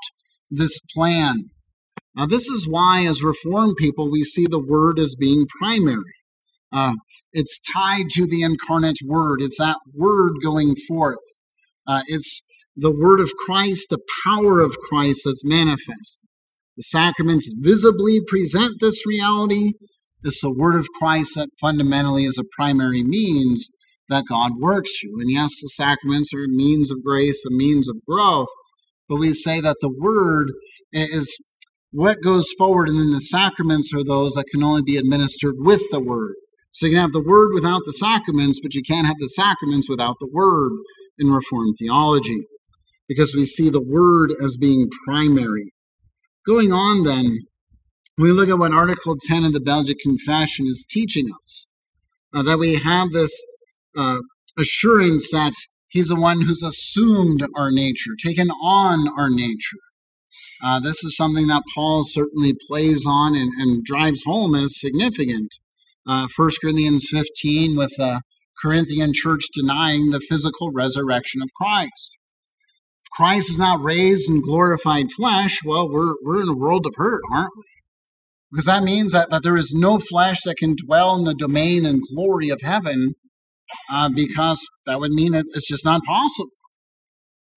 this 0.49 0.79
plan, 0.95 1.49
now, 2.15 2.25
this 2.25 2.47
is 2.47 2.67
why, 2.67 3.05
as 3.05 3.23
Reformed 3.23 3.75
people, 3.77 4.11
we 4.11 4.23
see 4.23 4.45
the 4.45 4.59
Word 4.59 4.99
as 4.99 5.15
being 5.15 5.45
primary. 5.59 6.03
Uh, 6.71 6.95
it's 7.31 7.59
tied 7.73 8.09
to 8.11 8.27
the 8.27 8.41
incarnate 8.41 8.97
Word, 9.05 9.41
it's 9.41 9.57
that 9.59 9.77
Word 9.95 10.33
going 10.43 10.75
forth. 10.75 11.19
Uh, 11.87 12.01
it's 12.07 12.41
the 12.75 12.91
Word 12.91 13.19
of 13.19 13.31
Christ, 13.45 13.87
the 13.89 13.99
power 14.25 14.59
of 14.59 14.77
Christ 14.89 15.23
that's 15.25 15.45
manifest. 15.45 16.19
The 16.77 16.83
sacraments 16.83 17.53
visibly 17.57 18.19
present 18.25 18.75
this 18.79 19.05
reality. 19.05 19.73
It's 20.23 20.41
the 20.41 20.53
Word 20.53 20.77
of 20.79 20.87
Christ 20.99 21.35
that 21.35 21.49
fundamentally 21.59 22.25
is 22.25 22.37
a 22.37 22.43
primary 22.55 23.03
means 23.03 23.69
that 24.09 24.25
God 24.27 24.53
works 24.59 24.91
through. 24.99 25.21
And 25.21 25.31
yes, 25.31 25.61
the 25.61 25.69
sacraments 25.69 26.33
are 26.33 26.43
a 26.43 26.47
means 26.47 26.91
of 26.91 27.03
grace, 27.03 27.45
a 27.45 27.53
means 27.53 27.89
of 27.89 27.97
growth, 28.07 28.49
but 29.07 29.17
we 29.17 29.33
say 29.33 29.61
that 29.61 29.77
the 29.81 29.93
Word 29.93 30.51
is 30.93 31.37
what 31.91 32.23
goes 32.23 32.47
forward, 32.57 32.87
and 32.87 32.97
then 32.97 33.11
the 33.11 33.19
sacraments 33.19 33.93
are 33.93 34.03
those 34.03 34.33
that 34.33 34.45
can 34.49 34.63
only 34.63 34.81
be 34.81 34.97
administered 34.97 35.55
with 35.57 35.81
the 35.91 35.99
word. 35.99 36.35
So 36.71 36.85
you 36.85 36.93
can 36.93 37.01
have 37.01 37.11
the 37.11 37.23
word 37.23 37.49
without 37.53 37.81
the 37.85 37.91
sacraments, 37.91 38.61
but 38.61 38.73
you 38.73 38.81
can't 38.81 39.07
have 39.07 39.17
the 39.19 39.27
sacraments 39.27 39.89
without 39.89 40.15
the 40.19 40.29
word 40.31 40.71
in 41.19 41.31
Reformed 41.31 41.75
theology, 41.77 42.45
because 43.11 43.35
we 43.35 43.43
see 43.43 43.69
the 43.69 43.83
word 43.83 44.31
as 44.41 44.55
being 44.55 44.87
primary. 45.05 45.73
Going 46.47 46.71
on 46.71 47.03
then, 47.03 47.39
we 48.17 48.31
look 48.31 48.47
at 48.47 48.57
what 48.57 48.71
Article 48.71 49.17
10 49.19 49.43
of 49.43 49.51
the 49.51 49.59
Belgic 49.59 49.97
Confession 49.99 50.65
is 50.65 50.87
teaching 50.89 51.27
us 51.43 51.67
uh, 52.33 52.43
that 52.43 52.59
we 52.59 52.75
have 52.75 53.11
this 53.11 53.43
uh, 53.97 54.19
assurance 54.57 55.29
that 55.31 55.53
He's 55.91 56.07
the 56.07 56.15
one 56.15 56.43
who's 56.43 56.63
assumed 56.63 57.45
our 57.57 57.69
nature, 57.69 58.11
taken 58.17 58.49
on 58.49 59.09
our 59.19 59.29
nature. 59.29 59.77
Uh, 60.63 60.79
this 60.79 61.03
is 61.03 61.17
something 61.17 61.47
that 61.47 61.63
Paul 61.75 62.05
certainly 62.05 62.55
plays 62.65 63.03
on 63.05 63.35
and, 63.35 63.51
and 63.57 63.83
drives 63.83 64.23
home 64.25 64.55
as 64.55 64.79
significant. 64.79 65.57
Uh, 66.07 66.29
1 66.33 66.51
Corinthians 66.61 67.09
15, 67.11 67.75
with 67.75 67.91
the 67.97 68.21
Corinthian 68.63 69.11
church 69.13 69.41
denying 69.53 70.11
the 70.11 70.21
physical 70.21 70.71
resurrection 70.71 71.41
of 71.41 71.49
Christ. 71.53 72.15
Christ 73.13 73.51
is 73.51 73.57
not 73.57 73.83
raised 73.83 74.29
in 74.29 74.41
glorified 74.41 75.07
flesh, 75.15 75.59
well, 75.65 75.89
we're, 75.89 76.13
we're 76.23 76.41
in 76.41 76.49
a 76.49 76.57
world 76.57 76.85
of 76.85 76.93
hurt, 76.95 77.21
aren't 77.33 77.51
we? 77.57 77.63
Because 78.51 78.65
that 78.65 78.83
means 78.83 79.13
that, 79.13 79.29
that 79.29 79.43
there 79.43 79.57
is 79.57 79.73
no 79.73 79.97
flesh 79.97 80.41
that 80.43 80.57
can 80.57 80.75
dwell 80.85 81.15
in 81.15 81.23
the 81.23 81.33
domain 81.33 81.85
and 81.85 82.01
glory 82.13 82.49
of 82.49 82.61
heaven, 82.61 83.15
uh, 83.91 84.09
because 84.09 84.65
that 84.85 84.99
would 84.99 85.11
mean 85.11 85.33
it's 85.33 85.67
just 85.67 85.85
not 85.85 86.03
possible. 86.03 86.49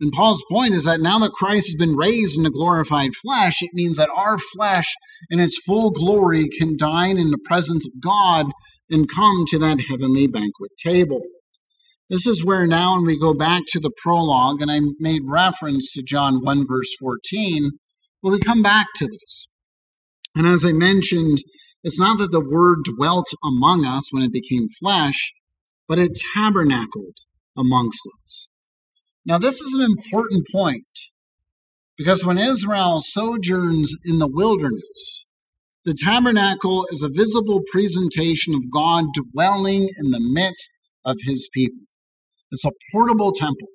And 0.01 0.13
Paul's 0.13 0.45
point 0.51 0.75
is 0.75 0.85
that 0.85 1.01
now 1.01 1.19
that 1.21 1.33
Christ 1.33 1.69
has 1.69 1.77
been 1.79 1.97
raised 1.97 2.39
in 2.39 2.47
a 2.47 2.51
glorified 2.51 3.15
flesh, 3.15 3.63
it 3.63 3.71
means 3.73 3.97
that 3.97 4.11
our 4.15 4.39
flesh 4.39 4.93
in 5.31 5.39
its 5.41 5.59
full 5.65 5.91
glory 5.91 6.49
can 6.49 6.77
dine 6.77 7.17
in 7.17 7.31
the 7.31 7.39
presence 7.45 7.87
of 7.87 8.01
God 8.01 8.47
and 8.91 9.09
come 9.09 9.45
to 9.49 9.59
that 9.61 9.83
heavenly 9.89 10.27
banquet 10.27 10.73
table. 10.77 11.21
This 12.11 12.27
is 12.27 12.45
where 12.45 12.67
now, 12.67 12.97
when 12.97 13.07
we 13.07 13.19
go 13.19 13.33
back 13.33 13.63
to 13.69 13.81
the 13.81 13.91
prologue, 14.03 14.61
and 14.61 14.71
I 14.71 14.81
made 14.99 15.23
reference 15.25 15.93
to 15.93 16.03
John 16.03 16.45
1, 16.45 16.67
verse 16.67 16.95
14, 17.01 17.71
well, 18.23 18.33
we 18.33 18.41
come 18.41 18.63
back 18.63 18.89
to 18.97 19.07
this. 19.07 19.49
And 20.37 20.47
as 20.47 20.65
I 20.67 20.73
mentioned, 20.73 21.39
it's 21.83 21.99
not 21.99 22.19
that 22.19 22.31
the 22.31 22.45
Word 22.45 22.81
dwelt 22.85 23.29
among 23.43 23.87
us 23.87 24.13
when 24.13 24.23
it 24.23 24.33
became 24.33 24.69
flesh, 24.69 25.33
but 25.89 25.99
it 25.99 26.19
tabernacled 26.35 27.17
amongst 27.57 28.01
us. 28.23 28.49
Now, 29.25 29.39
this 29.39 29.61
is 29.61 29.75
an 29.75 29.83
important 29.83 30.47
point 30.53 30.85
because 31.97 32.25
when 32.25 32.39
Israel 32.39 33.01
sojourns 33.01 33.95
in 34.05 34.19
the 34.19 34.29
wilderness, 34.29 35.25
the 35.85 35.95
tabernacle 35.95 36.87
is 36.91 37.03
a 37.03 37.09
visible 37.09 37.63
presentation 37.71 38.55
of 38.55 38.71
God 38.73 39.07
dwelling 39.33 39.89
in 39.99 40.11
the 40.11 40.21
midst 40.21 40.71
of 41.05 41.19
his 41.23 41.49
people. 41.53 41.87
It's 42.55 42.65
a 42.65 42.71
portable 42.93 43.33
temple. 43.33 43.69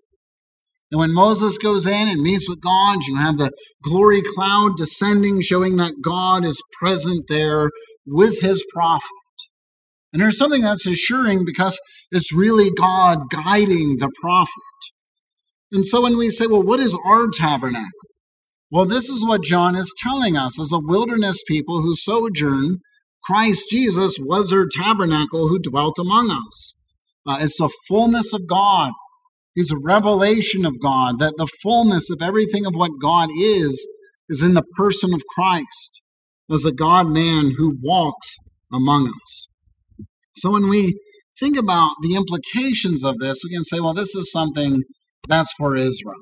And 0.91 0.99
when 0.99 1.13
Moses 1.13 1.57
goes 1.57 1.85
in 1.85 2.07
and 2.07 2.21
meets 2.21 2.49
with 2.49 2.61
God, 2.61 2.99
you 3.07 3.17
have 3.17 3.37
the 3.37 3.51
glory 3.83 4.23
cloud 4.35 4.77
descending, 4.77 5.41
showing 5.41 5.75
that 5.77 6.01
God 6.03 6.43
is 6.43 6.63
present 6.79 7.25
there 7.27 7.69
with 8.07 8.41
his 8.41 8.65
prophet. 8.73 9.03
And 10.11 10.21
there's 10.21 10.37
something 10.37 10.63
that's 10.63 10.87
assuring 10.87 11.45
because 11.45 11.79
it's 12.09 12.33
really 12.33 12.71
God 12.71 13.29
guiding 13.29 13.97
the 13.99 14.11
prophet. 14.21 14.49
And 15.71 15.85
so 15.85 16.01
when 16.01 16.17
we 16.17 16.31
say, 16.31 16.47
well, 16.47 16.63
what 16.63 16.79
is 16.79 16.97
our 17.05 17.27
tabernacle? 17.31 17.85
Well, 18.71 18.85
this 18.85 19.09
is 19.09 19.25
what 19.25 19.43
John 19.43 19.75
is 19.75 19.93
telling 20.01 20.37
us 20.37 20.59
as 20.59 20.71
a 20.71 20.79
wilderness 20.79 21.43
people 21.47 21.81
who 21.81 21.95
sojourn. 21.95 22.79
Christ 23.23 23.67
Jesus 23.69 24.17
was 24.19 24.51
our 24.53 24.67
tabernacle 24.71 25.49
who 25.49 25.59
dwelt 25.59 25.97
among 25.99 26.31
us. 26.31 26.75
Uh, 27.29 27.37
it's 27.41 27.57
the 27.57 27.71
fullness 27.87 28.33
of 28.33 28.47
God. 28.47 28.91
He's 29.53 29.71
a 29.71 29.77
revelation 29.77 30.65
of 30.65 30.79
God, 30.81 31.19
that 31.19 31.35
the 31.37 31.45
fullness 31.61 32.09
of 32.09 32.19
everything 32.21 32.65
of 32.65 32.73
what 32.75 32.91
God 33.01 33.29
is, 33.37 33.87
is 34.27 34.41
in 34.41 34.53
the 34.53 34.63
person 34.75 35.13
of 35.13 35.21
Christ 35.35 36.01
as 36.51 36.65
a 36.65 36.71
God 36.71 37.07
man 37.07 37.51
who 37.57 37.77
walks 37.81 38.37
among 38.73 39.07
us. 39.07 39.47
So 40.35 40.51
when 40.51 40.69
we 40.69 40.99
think 41.39 41.57
about 41.57 41.95
the 42.01 42.15
implications 42.15 43.05
of 43.05 43.19
this, 43.19 43.41
we 43.43 43.51
can 43.51 43.63
say, 43.63 43.79
well, 43.79 43.93
this 43.93 44.15
is 44.15 44.31
something 44.31 44.79
that's 45.27 45.53
for 45.53 45.75
Israel. 45.75 46.15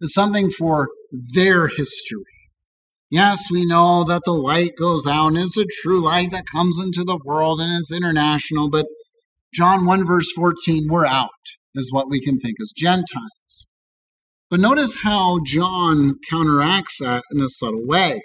It's 0.00 0.12
something 0.12 0.50
for 0.50 0.88
their 1.34 1.68
history. 1.68 2.24
Yes, 3.10 3.50
we 3.50 3.64
know 3.64 4.04
that 4.04 4.22
the 4.24 4.32
light 4.32 4.72
goes 4.78 5.06
out 5.06 5.28
and 5.28 5.38
it's 5.38 5.58
a 5.58 5.66
true 5.82 6.00
light 6.00 6.32
that 6.32 6.44
comes 6.52 6.78
into 6.82 7.04
the 7.04 7.20
world 7.24 7.60
and 7.60 7.78
it's 7.78 7.92
international, 7.92 8.68
but 8.68 8.86
John 9.52 9.84
1 9.84 10.06
verse 10.06 10.30
14, 10.32 10.88
we're 10.88 11.06
out, 11.06 11.30
is 11.74 11.92
what 11.92 12.08
we 12.08 12.20
can 12.20 12.38
think 12.38 12.56
as 12.60 12.72
Gentiles. 12.74 13.66
But 14.50 14.60
notice 14.60 15.02
how 15.02 15.40
John 15.44 16.16
counteracts 16.28 16.98
that 16.98 17.22
in 17.32 17.40
a 17.40 17.48
subtle 17.48 17.86
way. 17.86 18.22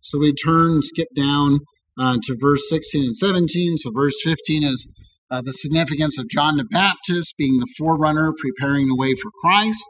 So 0.00 0.18
we 0.18 0.32
turn, 0.32 0.82
skip 0.82 1.08
down 1.16 1.60
uh, 1.98 2.18
to 2.22 2.36
verse 2.40 2.68
16 2.68 3.04
and 3.04 3.16
17. 3.16 3.78
So 3.78 3.90
verse 3.92 4.20
15 4.22 4.64
is 4.64 4.88
uh, 5.30 5.42
the 5.42 5.52
significance 5.52 6.18
of 6.18 6.28
John 6.28 6.56
the 6.56 6.64
Baptist 6.64 7.34
being 7.36 7.58
the 7.58 7.72
forerunner, 7.76 8.32
preparing 8.36 8.88
the 8.88 8.96
way 8.96 9.14
for 9.14 9.30
Christ. 9.40 9.84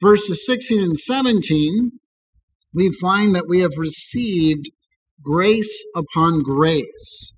Verses 0.00 0.44
16 0.46 0.80
and 0.80 0.98
17, 0.98 1.92
we 2.74 2.92
find 2.92 3.34
that 3.34 3.46
we 3.48 3.60
have 3.60 3.78
received 3.78 4.70
grace 5.22 5.84
upon 5.96 6.42
grace. 6.42 7.32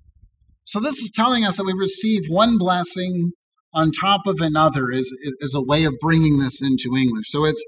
So 0.71 0.79
this 0.79 0.99
is 0.99 1.11
telling 1.11 1.43
us 1.43 1.57
that 1.57 1.65
we 1.65 1.73
receive 1.73 2.21
one 2.29 2.57
blessing 2.57 3.31
on 3.73 3.91
top 3.91 4.21
of 4.25 4.39
another 4.39 4.89
is, 4.89 5.13
is 5.41 5.53
a 5.53 5.61
way 5.61 5.83
of 5.83 5.95
bringing 5.99 6.39
this 6.39 6.61
into 6.61 6.95
English. 6.97 7.25
So 7.27 7.43
it's, 7.43 7.61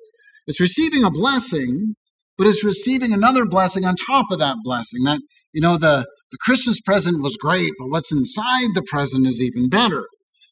it's 0.48 0.62
receiving 0.62 1.04
a 1.04 1.12
blessing, 1.12 1.96
but 2.38 2.48
it's 2.48 2.64
receiving 2.64 3.12
another 3.12 3.44
blessing 3.44 3.84
on 3.84 3.96
top 3.98 4.28
of 4.32 4.40
that 4.40 4.60
blessing. 4.64 5.04
That, 5.04 5.20
you 5.52 5.60
know, 5.60 5.76
the, 5.76 6.08
the 6.32 6.38
Christmas 6.40 6.80
present 6.80 7.22
was 7.22 7.36
great, 7.36 7.74
but 7.78 7.90
what's 7.90 8.14
inside 8.14 8.70
the 8.74 8.86
present 8.90 9.28
is 9.28 9.42
even 9.42 9.68
better. 9.68 10.08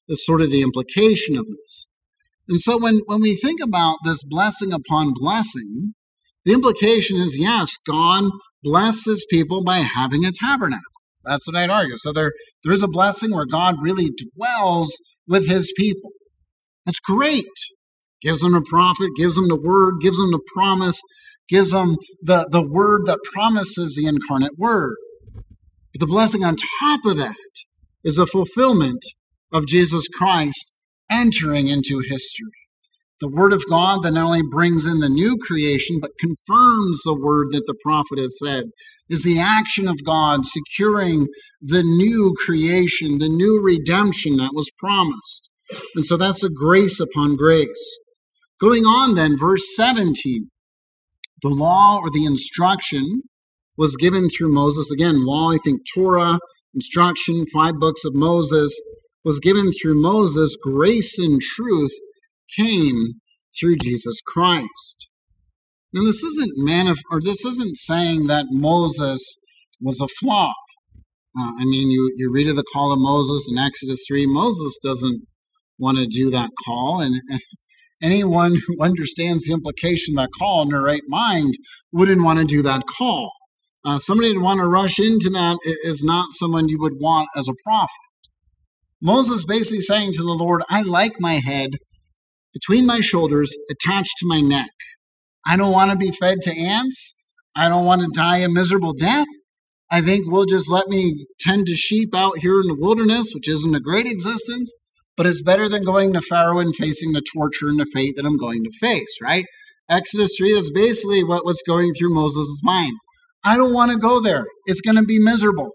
Is 0.09 0.25
sort 0.25 0.41
of 0.41 0.51
the 0.51 0.61
implication 0.61 1.37
of 1.37 1.45
this. 1.45 1.87
And 2.49 2.59
so 2.59 2.77
when, 2.77 2.99
when 3.05 3.21
we 3.21 3.37
think 3.37 3.61
about 3.63 3.99
this 4.03 4.23
blessing 4.23 4.73
upon 4.73 5.13
blessing, 5.15 5.93
the 6.43 6.51
implication 6.51 7.15
is 7.15 7.39
yes, 7.39 7.77
God 7.77 8.25
blesses 8.61 9.25
people 9.29 9.63
by 9.63 9.77
having 9.77 10.25
a 10.25 10.33
tabernacle. 10.33 10.90
That's 11.23 11.47
what 11.47 11.55
I'd 11.55 11.69
argue. 11.69 11.97
So 11.97 12.11
there, 12.11 12.31
there 12.63 12.73
is 12.73 12.83
a 12.83 12.87
blessing 12.87 13.31
where 13.31 13.45
God 13.45 13.75
really 13.81 14.09
dwells 14.35 14.97
with 15.27 15.47
his 15.47 15.73
people. 15.77 16.11
That's 16.85 16.99
great. 16.99 17.45
Gives 18.21 18.41
them 18.41 18.55
a 18.55 18.61
prophet, 18.61 19.09
gives 19.15 19.35
them 19.35 19.47
the 19.47 19.59
word, 19.59 19.95
gives 20.01 20.17
them 20.17 20.31
the 20.31 20.41
promise, 20.53 21.01
gives 21.47 21.71
them 21.71 21.97
the, 22.21 22.47
the 22.51 22.61
word 22.61 23.05
that 23.05 23.19
promises 23.33 23.95
the 23.95 24.07
incarnate 24.07 24.57
word. 24.57 24.95
But 25.93 25.99
the 25.99 26.07
blessing 26.07 26.43
on 26.43 26.55
top 26.79 27.05
of 27.05 27.17
that 27.17 27.35
is 28.03 28.15
the 28.15 28.25
fulfillment 28.25 29.03
of 29.51 29.67
Jesus 29.67 30.07
Christ 30.07 30.75
entering 31.09 31.67
into 31.67 32.01
history. 32.07 32.60
The 33.21 33.29
Word 33.29 33.53
of 33.53 33.63
God 33.69 34.01
that 34.01 34.13
not 34.13 34.25
only 34.25 34.41
brings 34.41 34.87
in 34.87 34.99
the 34.99 35.07
new 35.07 35.37
creation, 35.37 35.99
but 36.01 36.17
confirms 36.19 37.03
the 37.03 37.13
word 37.13 37.49
that 37.51 37.67
the 37.67 37.77
prophet 37.83 38.17
has 38.17 38.39
said, 38.43 38.65
is 39.09 39.23
the 39.23 39.39
action 39.39 39.87
of 39.87 40.03
God 40.03 40.47
securing 40.47 41.27
the 41.61 41.83
new 41.83 42.33
creation, 42.43 43.19
the 43.19 43.29
new 43.29 43.61
redemption 43.61 44.37
that 44.37 44.55
was 44.55 44.71
promised. 44.79 45.51
And 45.95 46.03
so 46.03 46.17
that's 46.17 46.43
a 46.43 46.49
grace 46.49 46.99
upon 46.99 47.35
grace. 47.35 47.99
Going 48.59 48.85
on 48.85 49.13
then, 49.13 49.37
verse 49.37 49.65
17. 49.75 50.49
The 51.43 51.49
law 51.49 51.99
or 52.01 52.09
the 52.09 52.25
instruction 52.25 53.21
was 53.77 53.95
given 53.95 54.29
through 54.29 54.51
Moses. 54.51 54.91
Again, 54.91 55.25
law, 55.25 55.51
I 55.51 55.57
think 55.63 55.81
Torah, 55.93 56.39
instruction, 56.73 57.45
five 57.53 57.75
books 57.79 58.03
of 58.03 58.15
Moses 58.15 58.81
was 59.23 59.39
given 59.39 59.71
through 59.71 60.01
Moses. 60.01 60.57
Grace 60.63 61.19
and 61.19 61.39
truth 61.39 61.91
came 62.57 63.21
through 63.59 63.77
Jesus 63.77 64.21
Christ. 64.25 65.09
Now, 65.93 66.03
this 66.03 66.23
isn't 66.23 66.57
manif- 66.57 67.03
or 67.11 67.19
this 67.21 67.43
isn't 67.45 67.77
saying 67.77 68.27
that 68.27 68.45
Moses 68.49 69.35
was 69.81 69.99
a 69.99 70.07
flop. 70.07 70.55
Uh, 71.37 71.51
I 71.59 71.65
mean, 71.65 71.91
you, 71.91 72.13
you 72.17 72.31
read 72.31 72.47
of 72.47 72.55
the 72.55 72.63
call 72.73 72.93
of 72.93 72.99
Moses 72.99 73.49
in 73.51 73.57
Exodus 73.57 74.03
3. 74.07 74.25
Moses 74.27 74.79
doesn't 74.81 75.21
want 75.77 75.97
to 75.97 76.05
do 76.05 76.29
that 76.29 76.51
call, 76.65 77.01
and, 77.01 77.15
and 77.29 77.41
anyone 78.01 78.55
who 78.67 78.81
understands 78.81 79.45
the 79.45 79.53
implication 79.53 80.17
of 80.17 80.23
that 80.23 80.29
call 80.37 80.61
in 80.61 80.69
their 80.69 80.81
right 80.81 81.01
mind 81.07 81.55
wouldn't 81.91 82.23
want 82.23 82.39
to 82.39 82.45
do 82.45 82.61
that 82.61 82.83
call. 82.97 83.31
Uh, 83.83 83.97
somebody 83.97 84.33
to 84.33 84.39
want 84.39 84.59
to 84.59 84.67
rush 84.67 84.99
into 84.99 85.29
that 85.31 85.57
is 85.63 86.03
not 86.03 86.31
someone 86.31 86.69
you 86.69 86.79
would 86.79 86.99
want 86.99 87.27
as 87.35 87.47
a 87.47 87.53
prophet. 87.65 87.89
Moses 89.01 89.43
basically 89.43 89.79
saying 89.81 90.11
to 90.13 90.23
the 90.23 90.33
Lord, 90.33 90.61
I 90.69 90.83
like 90.83 91.13
my 91.19 91.41
head 91.43 91.71
between 92.53 92.85
my 92.85 92.99
shoulders, 92.99 93.55
attached 93.69 94.15
to 94.19 94.27
my 94.27 94.41
neck. 94.41 94.71
I 95.45 95.55
don't 95.57 95.71
want 95.71 95.91
to 95.91 95.97
be 95.97 96.11
fed 96.11 96.41
to 96.41 96.51
ants. 96.51 97.15
I 97.55 97.67
don't 97.67 97.85
want 97.85 98.01
to 98.01 98.07
die 98.13 98.37
a 98.37 98.49
miserable 98.49 98.93
death. 98.93 99.27
I 99.89 100.01
think 100.01 100.25
we'll 100.27 100.45
just 100.45 100.69
let 100.69 100.87
me 100.87 101.25
tend 101.39 101.65
to 101.67 101.75
sheep 101.75 102.15
out 102.15 102.37
here 102.39 102.61
in 102.61 102.67
the 102.67 102.77
wilderness, 102.79 103.33
which 103.33 103.49
isn't 103.49 103.75
a 103.75 103.81
great 103.81 104.07
existence, 104.07 104.73
but 105.17 105.25
it's 105.25 105.41
better 105.41 105.67
than 105.67 105.83
going 105.83 106.13
to 106.13 106.21
Pharaoh 106.21 106.59
and 106.59 106.75
facing 106.75 107.11
the 107.11 107.23
torture 107.35 107.67
and 107.67 107.79
the 107.79 107.85
fate 107.85 108.15
that 108.15 108.25
I'm 108.25 108.37
going 108.37 108.63
to 108.63 108.71
face, 108.79 109.17
right? 109.21 109.45
Exodus 109.89 110.37
3 110.37 110.51
is 110.51 110.71
basically 110.71 111.23
what, 111.23 111.43
what's 111.43 111.63
going 111.63 111.93
through 111.93 112.13
Moses' 112.13 112.61
mind. 112.63 112.93
I 113.43 113.57
don't 113.57 113.73
want 113.73 113.91
to 113.91 113.97
go 113.97 114.21
there. 114.21 114.45
It's 114.65 114.79
going 114.79 114.95
to 114.95 115.03
be 115.03 115.19
miserable. 115.19 115.71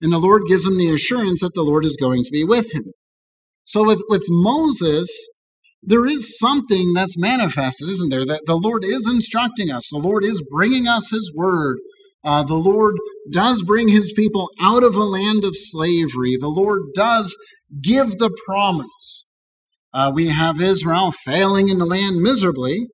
And 0.00 0.12
the 0.12 0.18
Lord 0.18 0.42
gives 0.48 0.66
him 0.66 0.76
the 0.76 0.92
assurance 0.92 1.40
that 1.42 1.54
the 1.54 1.62
Lord 1.62 1.84
is 1.84 1.96
going 1.96 2.24
to 2.24 2.30
be 2.30 2.42
with 2.42 2.74
him. 2.74 2.92
So 3.64 3.84
with, 3.84 4.02
with 4.08 4.24
Moses, 4.28 5.28
there 5.82 6.06
is 6.06 6.38
something 6.38 6.92
that's 6.94 7.18
manifested, 7.18 7.88
isn't 7.88 8.10
there? 8.10 8.26
That 8.26 8.42
the 8.46 8.56
Lord 8.56 8.84
is 8.84 9.08
instructing 9.08 9.70
us. 9.70 9.88
The 9.90 9.98
Lord 9.98 10.24
is 10.24 10.42
bringing 10.50 10.88
us 10.88 11.10
His 11.10 11.32
word. 11.34 11.78
Uh, 12.24 12.42
the 12.42 12.56
Lord 12.56 12.96
does 13.32 13.62
bring 13.62 13.88
His 13.88 14.12
people 14.14 14.48
out 14.60 14.82
of 14.82 14.96
a 14.96 15.04
land 15.04 15.44
of 15.44 15.54
slavery. 15.54 16.36
The 16.38 16.48
Lord 16.48 16.82
does 16.94 17.36
give 17.80 18.18
the 18.18 18.36
promise. 18.46 19.24
Uh, 19.94 20.10
we 20.12 20.28
have 20.28 20.60
Israel 20.60 21.12
failing 21.12 21.68
in 21.68 21.78
the 21.78 21.86
land 21.86 22.16
miserably, 22.16 22.88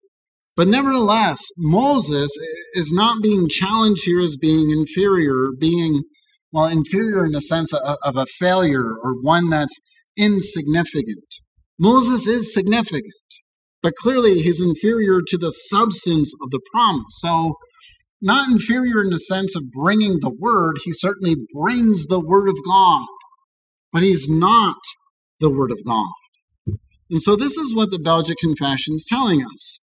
but 0.57 0.69
nevertheless, 0.69 1.41
Moses 1.57 2.31
is 2.75 2.93
not 2.93 3.23
being 3.23 3.49
challenged 3.49 4.03
here 4.05 4.21
as 4.21 4.37
being 4.37 4.71
inferior, 4.71 5.51
being, 5.59 6.03
well, 6.53 6.67
inferior 6.67 7.27
in 7.27 7.33
the 7.33 7.41
sense 7.41 7.73
of, 7.73 7.97
of 8.03 8.17
a 8.17 8.27
failure 8.27 8.95
or 9.03 9.15
one 9.21 9.51
that's 9.51 9.81
insignificant. 10.17 11.25
Moses 11.79 12.27
is 12.27 12.55
significant, 12.55 13.13
but 13.83 13.95
clearly 13.97 14.41
he's 14.41 14.63
inferior 14.63 15.21
to 15.27 15.37
the 15.37 15.51
substance 15.51 16.33
of 16.41 16.51
the 16.51 16.61
promise. 16.73 17.19
So, 17.19 17.55
not 18.23 18.51
inferior 18.51 19.03
in 19.03 19.11
the 19.11 19.19
sense 19.19 19.55
of 19.55 19.71
bringing 19.71 20.21
the 20.21 20.31
word, 20.31 20.77
he 20.85 20.93
certainly 20.93 21.37
brings 21.53 22.07
the 22.07 22.21
word 22.21 22.49
of 22.49 22.57
God, 22.67 23.07
but 23.93 24.03
he's 24.03 24.29
not 24.29 24.77
the 25.41 25.51
word 25.51 25.71
of 25.71 25.85
God. 25.85 26.09
And 27.11 27.21
so, 27.21 27.37
this 27.37 27.57
is 27.57 27.75
what 27.75 27.91
the 27.91 27.99
Belgic 27.99 28.39
Confession 28.39 28.95
is 28.95 29.07
telling 29.09 29.43
us. 29.43 29.81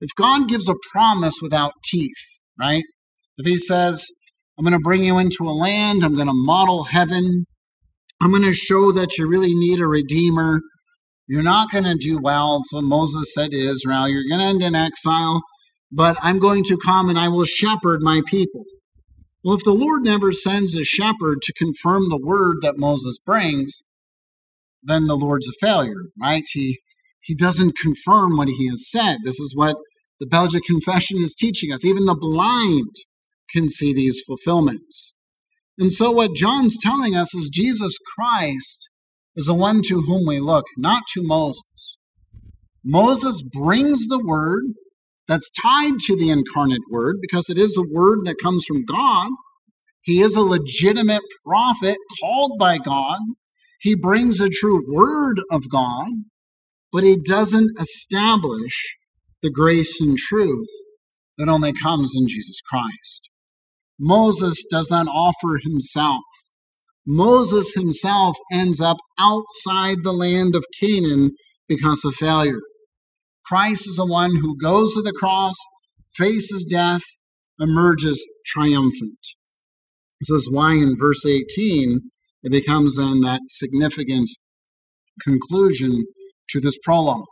If 0.00 0.10
God 0.16 0.48
gives 0.48 0.68
a 0.68 0.74
promise 0.92 1.40
without 1.42 1.72
teeth, 1.84 2.38
right? 2.58 2.84
If 3.36 3.46
he 3.46 3.56
says, 3.56 4.06
I'm 4.58 4.64
going 4.64 4.76
to 4.76 4.82
bring 4.82 5.02
you 5.02 5.18
into 5.18 5.44
a 5.44 5.50
land, 5.50 6.04
I'm 6.04 6.14
going 6.14 6.28
to 6.28 6.34
model 6.34 6.84
heaven, 6.84 7.46
I'm 8.22 8.30
going 8.30 8.42
to 8.44 8.54
show 8.54 8.92
that 8.92 9.18
you 9.18 9.28
really 9.28 9.54
need 9.54 9.80
a 9.80 9.86
redeemer, 9.86 10.60
you're 11.26 11.42
not 11.42 11.70
going 11.70 11.84
to 11.84 11.94
do 11.94 12.18
well. 12.18 12.62
So 12.64 12.80
Moses 12.80 13.32
said 13.32 13.50
to 13.52 13.56
Israel, 13.56 14.08
You're 14.08 14.28
going 14.28 14.40
to 14.40 14.46
end 14.46 14.62
in 14.62 14.74
exile, 14.74 15.42
but 15.90 16.16
I'm 16.20 16.38
going 16.38 16.64
to 16.64 16.76
come 16.76 17.08
and 17.08 17.18
I 17.18 17.28
will 17.28 17.44
shepherd 17.44 18.02
my 18.02 18.22
people. 18.26 18.64
Well, 19.42 19.56
if 19.56 19.64
the 19.64 19.72
Lord 19.72 20.04
never 20.04 20.32
sends 20.32 20.76
a 20.76 20.84
shepherd 20.84 21.42
to 21.42 21.52
confirm 21.52 22.08
the 22.08 22.20
word 22.22 22.56
that 22.62 22.78
Moses 22.78 23.18
brings, 23.18 23.82
then 24.82 25.06
the 25.06 25.16
Lord's 25.16 25.48
a 25.48 25.52
failure, 25.60 26.04
right? 26.20 26.44
He, 26.52 26.80
he 27.20 27.34
doesn't 27.34 27.78
confirm 27.78 28.36
what 28.36 28.48
he 28.48 28.68
has 28.68 28.90
said. 28.90 29.18
This 29.22 29.40
is 29.40 29.54
what 29.54 29.76
the 30.20 30.26
Belgic 30.26 30.62
Confession 30.66 31.18
is 31.18 31.34
teaching 31.34 31.72
us. 31.72 31.84
Even 31.84 32.04
the 32.04 32.14
blind 32.14 32.94
can 33.50 33.68
see 33.68 33.92
these 33.92 34.22
fulfillments. 34.26 35.14
And 35.78 35.92
so, 35.92 36.10
what 36.10 36.34
John's 36.34 36.78
telling 36.80 37.16
us 37.16 37.34
is 37.34 37.50
Jesus 37.52 37.98
Christ 38.14 38.88
is 39.36 39.46
the 39.46 39.54
one 39.54 39.82
to 39.82 40.02
whom 40.02 40.26
we 40.26 40.38
look, 40.40 40.66
not 40.76 41.04
to 41.14 41.22
Moses. 41.22 41.96
Moses 42.84 43.42
brings 43.42 44.08
the 44.08 44.22
word 44.24 44.64
that's 45.26 45.50
tied 45.50 45.98
to 46.00 46.16
the 46.16 46.30
incarnate 46.30 46.82
word 46.90 47.16
because 47.20 47.48
it 47.48 47.58
is 47.58 47.78
a 47.78 47.94
word 47.94 48.20
that 48.24 48.36
comes 48.42 48.64
from 48.66 48.84
God. 48.84 49.28
He 50.02 50.20
is 50.20 50.36
a 50.36 50.42
legitimate 50.42 51.22
prophet 51.46 51.96
called 52.20 52.58
by 52.58 52.78
God. 52.78 53.20
He 53.80 53.94
brings 53.94 54.40
a 54.40 54.50
true 54.50 54.82
word 54.86 55.40
of 55.50 55.70
God, 55.70 56.08
but 56.92 57.04
he 57.04 57.16
doesn't 57.16 57.70
establish 57.80 58.96
the 59.42 59.50
grace 59.50 60.00
and 60.00 60.16
truth 60.16 60.68
that 61.38 61.48
only 61.48 61.72
comes 61.72 62.14
in 62.14 62.28
Jesus 62.28 62.60
Christ. 62.60 63.30
Moses 63.98 64.64
does 64.70 64.90
not 64.90 65.06
offer 65.08 65.58
himself. 65.62 66.22
Moses 67.06 67.74
himself 67.74 68.36
ends 68.52 68.80
up 68.80 68.96
outside 69.18 69.98
the 70.02 70.12
land 70.12 70.56
of 70.56 70.64
Canaan 70.80 71.32
because 71.68 72.04
of 72.04 72.14
failure. 72.14 72.60
Christ 73.44 73.88
is 73.88 73.96
the 73.96 74.06
one 74.06 74.36
who 74.36 74.56
goes 74.56 74.94
to 74.94 75.02
the 75.02 75.12
cross, 75.12 75.54
faces 76.16 76.64
death, 76.64 77.02
emerges 77.60 78.24
triumphant. 78.46 79.18
This 80.20 80.30
is 80.30 80.50
why 80.50 80.72
in 80.72 80.96
verse 80.98 81.26
18 81.26 82.00
it 82.42 82.52
becomes 82.52 82.96
then 82.96 83.20
that 83.20 83.42
significant 83.50 84.30
conclusion 85.22 86.04
to 86.50 86.60
this 86.60 86.78
prologue. 86.82 87.26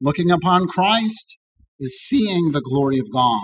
Looking 0.00 0.30
upon 0.30 0.66
Christ 0.66 1.38
is 1.80 1.98
seeing 1.98 2.52
the 2.52 2.60
glory 2.60 2.98
of 2.98 3.06
God. 3.12 3.42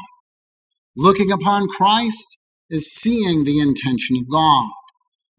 Looking 0.97 1.33
upon 1.33 1.69
Christ 1.69 2.39
is 2.69 2.93
seeing 2.93 3.45
the 3.45 3.59
intention 3.59 4.17
of 4.17 4.31
God. 4.31 4.69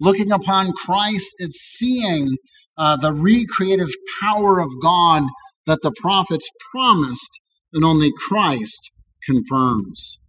Looking 0.01 0.31
upon 0.31 0.71
Christ 0.71 1.35
is 1.37 1.61
seeing 1.61 2.29
uh, 2.75 2.97
the 2.97 3.13
recreative 3.13 3.91
power 4.19 4.59
of 4.59 4.69
God 4.81 5.23
that 5.67 5.83
the 5.83 5.93
prophets 6.01 6.49
promised 6.73 7.39
and 7.71 7.85
only 7.85 8.09
Christ 8.27 8.89
confirms. 9.23 10.19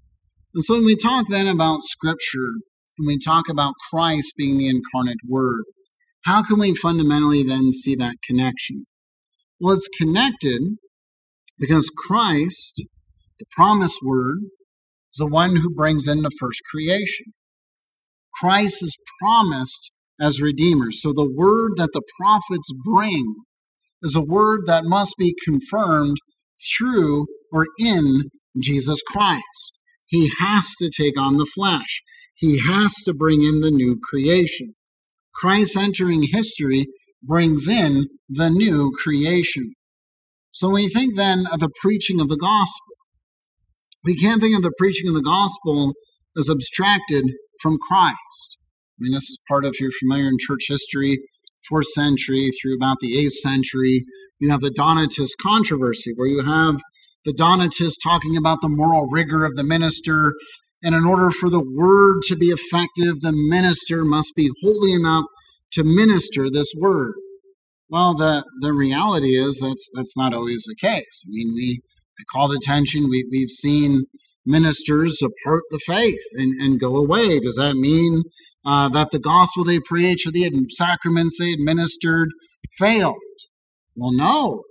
And 0.54 0.62
so 0.62 0.74
when 0.74 0.84
we 0.84 0.94
talk 0.94 1.28
then 1.28 1.46
about 1.46 1.80
Scripture, 1.80 2.50
and 2.98 3.06
we 3.06 3.18
talk 3.18 3.48
about 3.48 3.72
Christ 3.90 4.34
being 4.36 4.58
the 4.58 4.68
incarnate 4.68 5.20
Word, 5.26 5.64
how 6.26 6.42
can 6.42 6.58
we 6.58 6.74
fundamentally 6.74 7.42
then 7.42 7.72
see 7.72 7.94
that 7.96 8.16
connection? 8.22 8.84
Well, 9.58 9.74
it's 9.74 9.88
connected 9.96 10.60
because 11.58 11.90
Christ, 11.96 12.84
the 13.38 13.46
promised 13.50 14.00
Word, 14.04 14.40
is 15.12 15.18
the 15.18 15.26
one 15.26 15.56
who 15.56 15.74
brings 15.74 16.06
in 16.06 16.20
the 16.20 16.30
first 16.38 16.60
creation. 16.70 17.32
Christ 18.34 18.82
is 18.82 18.96
promised 19.20 19.92
as 20.20 20.40
Redeemer. 20.40 20.90
So 20.90 21.12
the 21.12 21.30
word 21.30 21.72
that 21.76 21.90
the 21.92 22.02
prophets 22.18 22.72
bring 22.84 23.34
is 24.02 24.14
a 24.14 24.22
word 24.22 24.62
that 24.66 24.84
must 24.84 25.14
be 25.18 25.34
confirmed 25.44 26.16
through 26.76 27.26
or 27.52 27.66
in 27.78 28.24
Jesus 28.60 29.00
Christ. 29.06 29.72
He 30.08 30.30
has 30.40 30.74
to 30.78 30.90
take 30.90 31.18
on 31.18 31.36
the 31.36 31.50
flesh. 31.54 32.02
He 32.34 32.60
has 32.66 32.94
to 33.04 33.14
bring 33.14 33.42
in 33.42 33.60
the 33.60 33.70
new 33.70 33.98
creation. 34.02 34.74
Christ 35.34 35.76
entering 35.76 36.24
history 36.32 36.86
brings 37.22 37.68
in 37.68 38.06
the 38.28 38.50
new 38.50 38.92
creation. 38.96 39.72
So 40.52 40.68
when 40.68 40.74
we 40.82 40.88
think 40.88 41.16
then 41.16 41.44
of 41.50 41.60
the 41.60 41.70
preaching 41.80 42.20
of 42.20 42.28
the 42.28 42.36
gospel, 42.36 42.94
we 44.04 44.16
can't 44.16 44.40
think 44.40 44.56
of 44.56 44.62
the 44.62 44.72
preaching 44.76 45.08
of 45.08 45.14
the 45.14 45.22
gospel 45.22 45.94
as 46.36 46.50
abstracted 46.50 47.24
from 47.62 47.78
Christ. 47.88 48.58
I 48.98 48.98
mean, 48.98 49.12
this 49.12 49.30
is 49.30 49.38
part 49.48 49.64
of, 49.64 49.72
if 49.74 49.80
you're 49.80 49.90
familiar 49.98 50.28
in 50.28 50.36
church 50.38 50.64
history, 50.68 51.20
fourth 51.68 51.86
century 51.86 52.50
through 52.50 52.76
about 52.76 52.98
the 53.00 53.18
eighth 53.18 53.34
century, 53.34 54.04
you 54.38 54.50
have 54.50 54.60
the 54.60 54.70
Donatist 54.70 55.32
controversy, 55.40 56.12
where 56.14 56.28
you 56.28 56.44
have 56.44 56.82
the 57.24 57.32
Donatists 57.32 58.02
talking 58.02 58.36
about 58.36 58.58
the 58.60 58.68
moral 58.68 59.06
rigor 59.06 59.44
of 59.44 59.54
the 59.54 59.62
minister. 59.62 60.32
And 60.82 60.94
in 60.94 61.06
order 61.06 61.30
for 61.30 61.48
the 61.48 61.64
word 61.64 62.22
to 62.22 62.36
be 62.36 62.46
effective, 62.46 63.20
the 63.20 63.32
minister 63.32 64.04
must 64.04 64.32
be 64.34 64.50
holy 64.62 64.92
enough 64.92 65.24
to 65.74 65.84
minister 65.84 66.50
this 66.50 66.72
word. 66.76 67.14
Well, 67.88 68.14
the, 68.14 68.44
the 68.60 68.72
reality 68.72 69.36
is 69.38 69.60
that's 69.60 69.88
that's 69.94 70.16
not 70.16 70.34
always 70.34 70.64
the 70.64 70.74
case. 70.74 71.24
I 71.26 71.30
mean, 71.30 71.52
we 71.54 71.82
I 72.18 72.24
called 72.32 72.54
attention. 72.54 73.08
We 73.08 73.26
we've 73.30 73.50
seen 73.50 74.06
ministers 74.44 75.20
apart 75.22 75.62
the 75.70 75.80
faith 75.86 76.22
and, 76.34 76.60
and 76.60 76.80
go 76.80 76.96
away. 76.96 77.38
Does 77.40 77.56
that 77.56 77.74
mean 77.74 78.22
uh, 78.64 78.88
that 78.90 79.10
the 79.10 79.18
gospel 79.18 79.64
they 79.64 79.80
preach 79.80 80.26
or 80.26 80.32
the 80.32 80.50
sacraments 80.70 81.38
they 81.38 81.52
administered 81.52 82.30
failed? 82.78 83.16
Well, 83.94 84.12
no, 84.12 84.62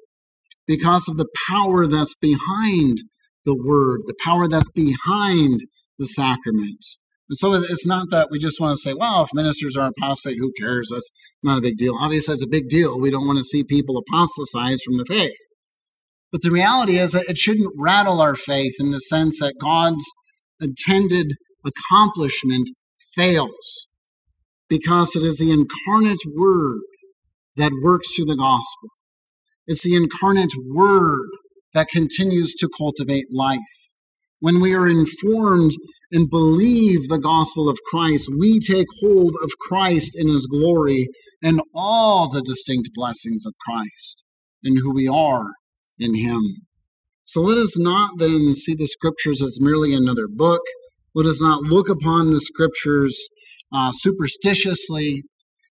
because 0.67 1.07
of 1.07 1.17
the 1.17 1.27
power 1.49 1.85
that's 1.87 2.15
behind 2.15 3.03
the 3.45 3.55
word, 3.55 4.01
the 4.07 4.15
power 4.23 4.47
that's 4.47 4.71
behind 4.71 5.61
the 5.97 6.05
sacraments. 6.05 6.97
And 7.29 7.37
so 7.37 7.53
it's 7.53 7.85
not 7.85 8.09
that 8.11 8.27
we 8.29 8.39
just 8.39 8.59
want 8.59 8.73
to 8.73 8.81
say, 8.81 8.93
well, 8.93 9.23
if 9.23 9.29
ministers 9.33 9.77
are 9.77 9.91
apostate, 9.97 10.37
who 10.37 10.51
cares? 10.59 10.89
That's 10.91 11.09
not 11.41 11.59
a 11.59 11.61
big 11.61 11.77
deal. 11.77 11.95
Obviously, 11.99 12.33
it's 12.33 12.43
a 12.43 12.47
big 12.47 12.67
deal. 12.67 12.99
We 12.99 13.11
don't 13.11 13.25
want 13.25 13.37
to 13.37 13.43
see 13.43 13.63
people 13.63 13.97
apostatize 13.97 14.81
from 14.83 14.97
the 14.97 15.05
faith. 15.05 15.31
But 16.31 16.41
the 16.41 16.51
reality 16.51 16.97
is 16.97 17.11
that 17.11 17.29
it 17.29 17.37
shouldn't 17.37 17.73
rattle 17.77 18.21
our 18.21 18.35
faith 18.35 18.75
in 18.79 18.91
the 18.91 18.99
sense 18.99 19.39
that 19.39 19.55
God's 19.59 20.05
intended 20.61 21.33
accomplishment 21.65 22.69
fails 23.13 23.87
because 24.69 25.15
it 25.15 25.23
is 25.23 25.39
the 25.39 25.51
incarnate 25.51 26.21
word 26.33 26.79
that 27.57 27.73
works 27.83 28.15
through 28.15 28.25
the 28.25 28.37
gospel. 28.37 28.89
It's 29.67 29.83
the 29.83 29.95
incarnate 29.95 30.53
word 30.69 31.27
that 31.73 31.89
continues 31.89 32.55
to 32.55 32.69
cultivate 32.77 33.25
life. 33.31 33.59
When 34.39 34.59
we 34.59 34.73
are 34.73 34.87
informed 34.87 35.71
and 36.11 36.29
believe 36.29 37.07
the 37.07 37.19
gospel 37.19 37.69
of 37.69 37.77
Christ, 37.89 38.29
we 38.35 38.59
take 38.59 38.87
hold 39.01 39.35
of 39.43 39.51
Christ 39.67 40.15
in 40.17 40.29
his 40.29 40.47
glory 40.47 41.09
and 41.43 41.61
all 41.75 42.29
the 42.29 42.41
distinct 42.41 42.89
blessings 42.93 43.45
of 43.45 43.53
Christ 43.65 44.23
and 44.63 44.79
who 44.79 44.93
we 44.93 45.07
are 45.07 45.51
in 46.01 46.15
him. 46.15 46.41
So 47.23 47.41
let 47.41 47.57
us 47.57 47.79
not 47.79 48.17
then 48.17 48.53
see 48.53 48.75
the 48.75 48.87
scriptures 48.87 49.41
as 49.41 49.59
merely 49.61 49.93
another 49.93 50.27
book. 50.27 50.61
Let 51.15 51.25
us 51.25 51.41
not 51.41 51.61
look 51.61 51.87
upon 51.87 52.31
the 52.31 52.41
scriptures 52.41 53.17
uh, 53.73 53.91
superstitiously, 53.93 55.23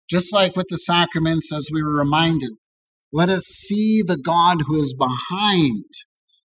just 0.10 0.34
like 0.34 0.56
with 0.56 0.68
the 0.70 0.78
sacraments, 0.78 1.52
as 1.52 1.70
we 1.72 1.84
were 1.84 1.98
reminded. 1.98 2.52
Let 3.12 3.30
us 3.30 3.46
see 3.46 4.02
the 4.06 4.18
God 4.18 4.60
who 4.68 4.78
is 4.78 4.94
behind 4.94 5.84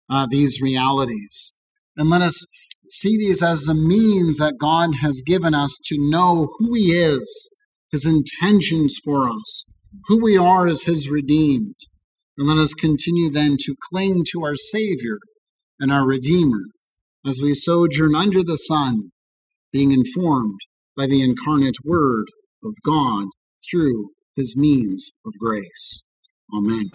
uh, 0.09 0.25
these 0.29 0.61
realities. 0.61 1.53
And 1.95 2.09
let 2.09 2.21
us 2.21 2.45
see 2.89 3.17
these 3.17 3.43
as 3.43 3.63
the 3.63 3.73
means 3.73 4.37
that 4.37 4.57
God 4.59 4.95
has 5.01 5.21
given 5.25 5.53
us 5.53 5.77
to 5.85 5.95
know 5.99 6.49
who 6.57 6.73
He 6.73 6.91
is, 6.91 7.51
His 7.91 8.05
intentions 8.05 8.97
for 9.03 9.29
us, 9.29 9.65
who 10.07 10.23
we 10.23 10.37
are 10.37 10.67
as 10.67 10.83
His 10.83 11.09
redeemed. 11.09 11.75
And 12.37 12.47
let 12.47 12.57
us 12.57 12.73
continue 12.73 13.29
then 13.29 13.57
to 13.61 13.75
cling 13.89 14.23
to 14.31 14.43
our 14.43 14.55
Savior 14.55 15.19
and 15.79 15.91
our 15.91 16.05
Redeemer 16.05 16.65
as 17.25 17.41
we 17.41 17.53
sojourn 17.53 18.15
under 18.15 18.43
the 18.43 18.57
sun, 18.57 19.11
being 19.71 19.91
informed 19.91 20.59
by 20.97 21.05
the 21.05 21.21
incarnate 21.21 21.77
Word 21.83 22.25
of 22.63 22.73
God 22.85 23.27
through 23.69 24.09
His 24.35 24.55
means 24.57 25.11
of 25.25 25.33
grace. 25.39 26.01
Amen. 26.55 26.89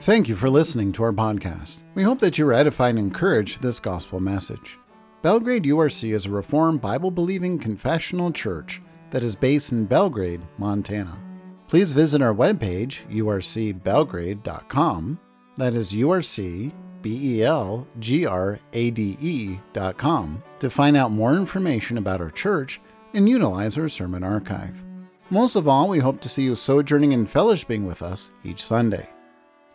Thank 0.00 0.28
you 0.28 0.36
for 0.36 0.48
listening 0.48 0.92
to 0.92 1.02
our 1.02 1.12
podcast. 1.12 1.82
We 1.94 2.04
hope 2.04 2.20
that 2.20 2.38
you 2.38 2.46
were 2.46 2.52
edified 2.52 2.90
and 2.90 2.98
encouraged 2.98 3.60
this 3.60 3.80
gospel 3.80 4.20
message. 4.20 4.78
Belgrade 5.22 5.64
URC 5.64 6.14
is 6.14 6.26
a 6.26 6.30
Reformed 6.30 6.80
Bible 6.80 7.10
believing 7.10 7.58
confessional 7.58 8.30
church 8.30 8.80
that 9.10 9.24
is 9.24 9.34
based 9.34 9.72
in 9.72 9.86
Belgrade, 9.86 10.42
Montana. 10.58 11.25
Please 11.68 11.92
visit 11.92 12.22
our 12.22 12.34
webpage, 12.34 13.00
urcbelgrade.com. 13.10 15.20
That 15.56 15.74
is 15.74 15.92
URC 15.92 16.72
B 17.02 17.36
E 17.36 17.42
L 17.42 17.86
G 17.98 18.26
R 18.26 18.60
A 18.72 18.90
D 18.90 19.16
E.com 19.20 20.42
to 20.60 20.70
find 20.70 20.96
out 20.96 21.10
more 21.10 21.34
information 21.34 21.98
about 21.98 22.20
our 22.20 22.30
church 22.30 22.80
and 23.14 23.28
utilize 23.28 23.78
our 23.78 23.88
sermon 23.88 24.22
archive. 24.22 24.84
Most 25.30 25.56
of 25.56 25.66
all, 25.66 25.88
we 25.88 25.98
hope 25.98 26.20
to 26.20 26.28
see 26.28 26.44
you 26.44 26.54
sojourning 26.54 27.12
and 27.12 27.26
fellowshipping 27.26 27.86
with 27.86 28.02
us 28.02 28.30
each 28.44 28.62
Sunday. 28.62 29.08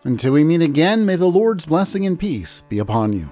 Until 0.03 0.33
we 0.33 0.43
meet 0.43 0.61
again, 0.61 1.05
may 1.05 1.15
the 1.15 1.25
Lord's 1.25 1.65
blessing 1.65 2.05
and 2.05 2.17
peace 2.17 2.61
be 2.69 2.79
upon 2.79 3.13
you. 3.13 3.27